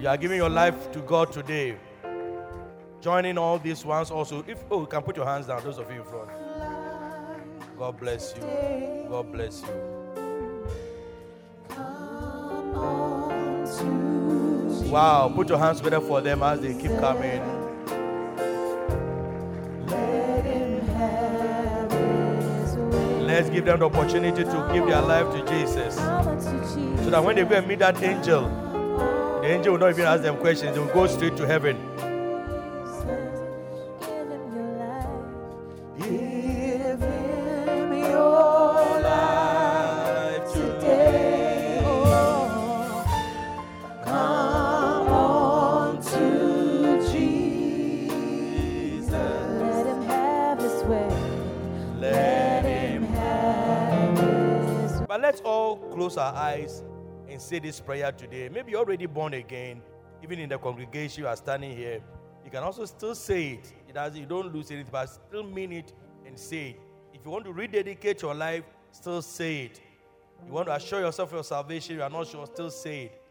You 0.00 0.08
are 0.08 0.16
giving 0.16 0.38
your 0.38 0.50
life 0.50 0.90
to 0.92 1.00
God 1.00 1.30
today. 1.32 1.76
Joining 3.00 3.38
all 3.38 3.58
these 3.58 3.84
ones 3.84 4.10
also. 4.10 4.44
If 4.46 4.64
oh, 4.70 4.80
you 4.80 4.86
can 4.86 5.02
put 5.02 5.16
your 5.16 5.26
hands 5.26 5.46
down, 5.46 5.62
those 5.62 5.78
of 5.78 5.90
you 5.90 6.00
in 6.00 6.04
front. 6.04 6.30
God 7.78 7.98
bless 7.98 8.34
you. 8.36 8.42
God 9.08 9.32
bless 9.32 9.62
you. 9.62 9.92
Wow, 14.90 15.32
put 15.34 15.48
your 15.48 15.58
hands 15.58 15.78
together 15.78 16.00
for 16.00 16.20
them 16.20 16.42
as 16.42 16.60
they 16.60 16.74
keep 16.74 16.98
coming. 16.98 17.61
Let's 23.32 23.48
give 23.48 23.64
them 23.64 23.78
the 23.78 23.86
opportunity 23.86 24.44
to 24.44 24.70
give 24.74 24.86
their 24.86 25.00
life 25.00 25.32
to 25.32 25.38
Jesus. 25.46 25.94
So 25.94 27.08
that 27.08 27.24
when 27.24 27.34
they 27.34 27.44
go 27.44 27.56
and 27.56 27.66
meet 27.66 27.78
that 27.78 28.02
angel, 28.02 28.42
the 29.40 29.46
angel 29.46 29.72
will 29.72 29.80
not 29.80 29.92
even 29.92 30.04
ask 30.04 30.22
them 30.22 30.36
questions, 30.36 30.74
they 30.74 30.78
will 30.78 30.92
go 30.92 31.06
straight 31.06 31.38
to 31.38 31.46
heaven. 31.46 32.11
Close 56.02 56.16
our 56.16 56.34
eyes 56.34 56.82
and 57.28 57.40
say 57.40 57.60
this 57.60 57.78
prayer 57.78 58.10
today. 58.10 58.48
Maybe 58.48 58.72
you're 58.72 58.80
already 58.80 59.06
born 59.06 59.34
again, 59.34 59.80
even 60.20 60.40
in 60.40 60.48
the 60.48 60.58
congregation, 60.58 61.22
you 61.22 61.28
are 61.28 61.36
standing 61.36 61.76
here. 61.76 62.00
You 62.44 62.50
can 62.50 62.64
also 62.64 62.84
still 62.86 63.14
say 63.14 63.50
it. 63.50 63.72
It 63.88 63.94
does, 63.94 64.16
you 64.16 64.26
don't 64.26 64.52
lose 64.52 64.72
anything, 64.72 64.90
but 64.90 65.06
still 65.06 65.44
mean 65.44 65.70
it 65.70 65.92
and 66.26 66.36
say 66.36 66.70
it. 66.70 66.80
If 67.14 67.24
you 67.24 67.30
want 67.30 67.44
to 67.44 67.52
rededicate 67.52 68.20
your 68.20 68.34
life, 68.34 68.64
still 68.90 69.22
say 69.22 69.66
it. 69.66 69.80
You 70.44 70.52
want 70.52 70.66
to 70.66 70.74
assure 70.74 70.98
yourself 70.98 71.28
of 71.28 71.34
your 71.34 71.44
salvation, 71.44 71.94
you 71.94 72.02
are 72.02 72.10
not 72.10 72.26
sure, 72.26 72.44
still 72.46 72.70
say 72.70 73.02
it. 73.02 73.22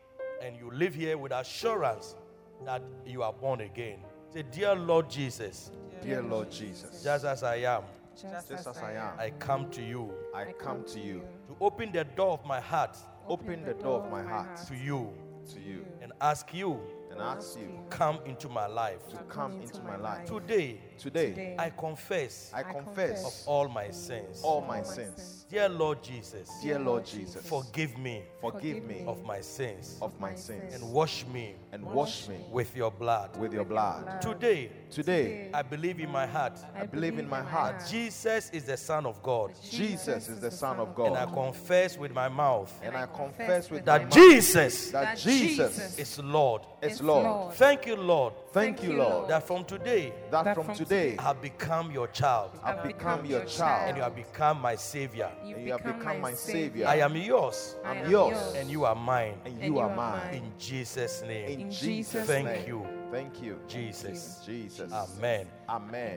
And 0.41 0.55
you 0.55 0.71
live 0.71 0.95
here 0.95 1.17
with 1.17 1.33
assurance 1.33 2.15
that 2.63 2.81
you 3.05 3.21
are 3.21 3.33
born 3.33 3.59
again. 3.59 3.99
Say, 4.33 4.43
Dear 4.43 4.75
Lord 4.75 5.09
Jesus, 5.09 5.71
Dear 6.01 6.21
Lord 6.21 6.49
Jesus, 6.49 7.03
just 7.03 7.25
as 7.25 7.43
I 7.43 7.57
am, 7.57 7.83
just 8.15 8.49
as 8.49 8.65
I 8.77 8.93
am, 8.93 9.19
I 9.19 9.31
come 9.31 9.69
to 9.71 9.81
you 9.81 10.13
I 10.33 10.53
come 10.53 10.85
to 10.85 10.99
you. 10.99 11.21
To 11.51 11.65
open 11.65 11.91
the 11.91 12.03
door 12.03 12.31
of 12.33 12.45
my 12.45 12.59
heart. 12.59 12.97
Open 13.27 13.63
the 13.65 13.73
door 13.73 14.01
of 14.03 14.11
my 14.11 14.23
heart. 14.23 14.55
to 14.67 14.75
you. 14.75 15.11
To 15.53 15.59
you. 15.59 15.85
And 16.01 16.11
ask 16.21 16.53
you 16.53 16.79
and 17.11 17.19
ask 17.19 17.59
you 17.59 17.79
come 17.89 18.19
into 18.25 18.47
my 18.47 18.67
life. 18.67 19.07
to 19.09 19.17
come 19.27 19.59
into 19.61 19.81
my 19.81 19.97
life. 19.97 20.25
Today, 20.25 20.79
Today, 21.01 21.55
I 21.57 21.71
confess 21.71 22.51
I 22.53 22.61
confess 22.61 22.75
of 22.75 23.23
confess 23.23 23.43
all 23.47 23.67
my 23.67 23.89
sins. 23.89 24.41
all 24.43 24.61
my 24.61 24.83
sins. 24.83 25.45
Dear 25.49 25.67
Lord 25.67 26.03
Jesus, 26.03 26.47
Dear 26.61 26.77
Lord 26.79 27.05
Jesus, 27.05 27.43
forgive 27.47 27.97
me 27.97 28.21
forgive 28.39 28.83
me 28.85 29.03
of 29.07 29.23
my 29.25 29.41
sins. 29.41 29.97
of 30.01 30.17
my 30.19 30.35
sins. 30.35 30.75
And 30.75 30.93
wash 30.93 31.25
me 31.33 31.55
and 31.71 31.83
wash 31.83 32.27
me 32.27 32.37
with 32.51 32.75
your 32.75 32.91
blood. 32.91 33.35
with 33.37 33.51
your 33.51 33.65
blood. 33.65 34.21
Today, 34.21 34.69
Today, 34.91 35.49
I 35.53 35.61
believe 35.63 35.99
in 35.99 36.09
my 36.11 36.25
heart. 36.27 36.59
I 36.75 36.85
believe 36.85 37.17
in 37.17 37.27
my 37.29 37.41
heart. 37.41 37.83
Jesus 37.89 38.49
is 38.51 38.65
the 38.65 38.77
Son 38.77 39.05
of 39.07 39.23
God. 39.23 39.53
Jesus 39.69 40.29
is 40.29 40.39
the 40.39 40.51
Son 40.51 40.77
of 40.79 40.93
God, 40.93 41.07
And 41.07 41.17
I 41.17 41.25
God. 41.25 41.33
confess 41.33 41.97
with 41.97 42.11
my 42.13 42.29
mouth 42.29 42.71
And 42.83 42.95
I 42.95 43.07
confess 43.07 43.71
with 43.71 43.85
my 43.85 43.97
that 43.97 44.03
mouth 44.03 44.13
Jesus 44.13 44.91
that 44.91 45.17
Jesus 45.17 45.97
is 45.97 46.19
Lord. 46.19 46.61
is 46.81 47.01
Lord. 47.01 47.53
Thank 47.55 47.87
you, 47.87 47.95
Lord, 47.95 48.33
Thank 48.53 48.83
you, 48.83 48.93
Lord, 48.93 49.29
that 49.29 49.47
from 49.47 49.63
today 49.63 50.13
that 50.29 50.55
from 50.55 50.73
today 50.75 51.15
I 51.17 51.23
have 51.23 51.41
become 51.41 51.91
your 51.91 52.07
child 52.07 52.51
I've 52.63 52.83
become 52.83 53.25
your 53.25 53.45
child. 53.45 53.89
and 53.89 53.97
you 53.97 54.03
have 54.03 54.15
become 54.15 54.59
my 54.59 54.75
Savior. 54.75 55.31
and 55.41 55.65
you 55.65 55.71
have 55.71 55.83
become 55.83 56.19
my 56.19 56.33
Savior. 56.33 56.85
I 56.87 56.97
am 56.97 57.15
yours 57.15 57.77
I'm 57.85 58.09
yours 58.09 58.55
and 58.55 58.69
you 58.69 58.83
are 58.83 58.95
mine. 58.95 59.35
and 59.45 59.61
you 59.61 59.79
are 59.79 59.95
mine. 59.95 60.35
In 60.35 60.51
Jesus' 60.59 61.21
name. 61.21 61.61
In 61.61 61.71
Jesus' 61.71 62.27
name. 62.27 62.45
Thank 62.45 62.45
name. 62.45 62.67
you, 62.67 62.85
Thank 63.11 63.41
you, 63.41 63.59
Jesus. 63.67 64.41
Jesus. 64.45 64.91
Amen. 64.91 65.47
Amen. 65.69 66.09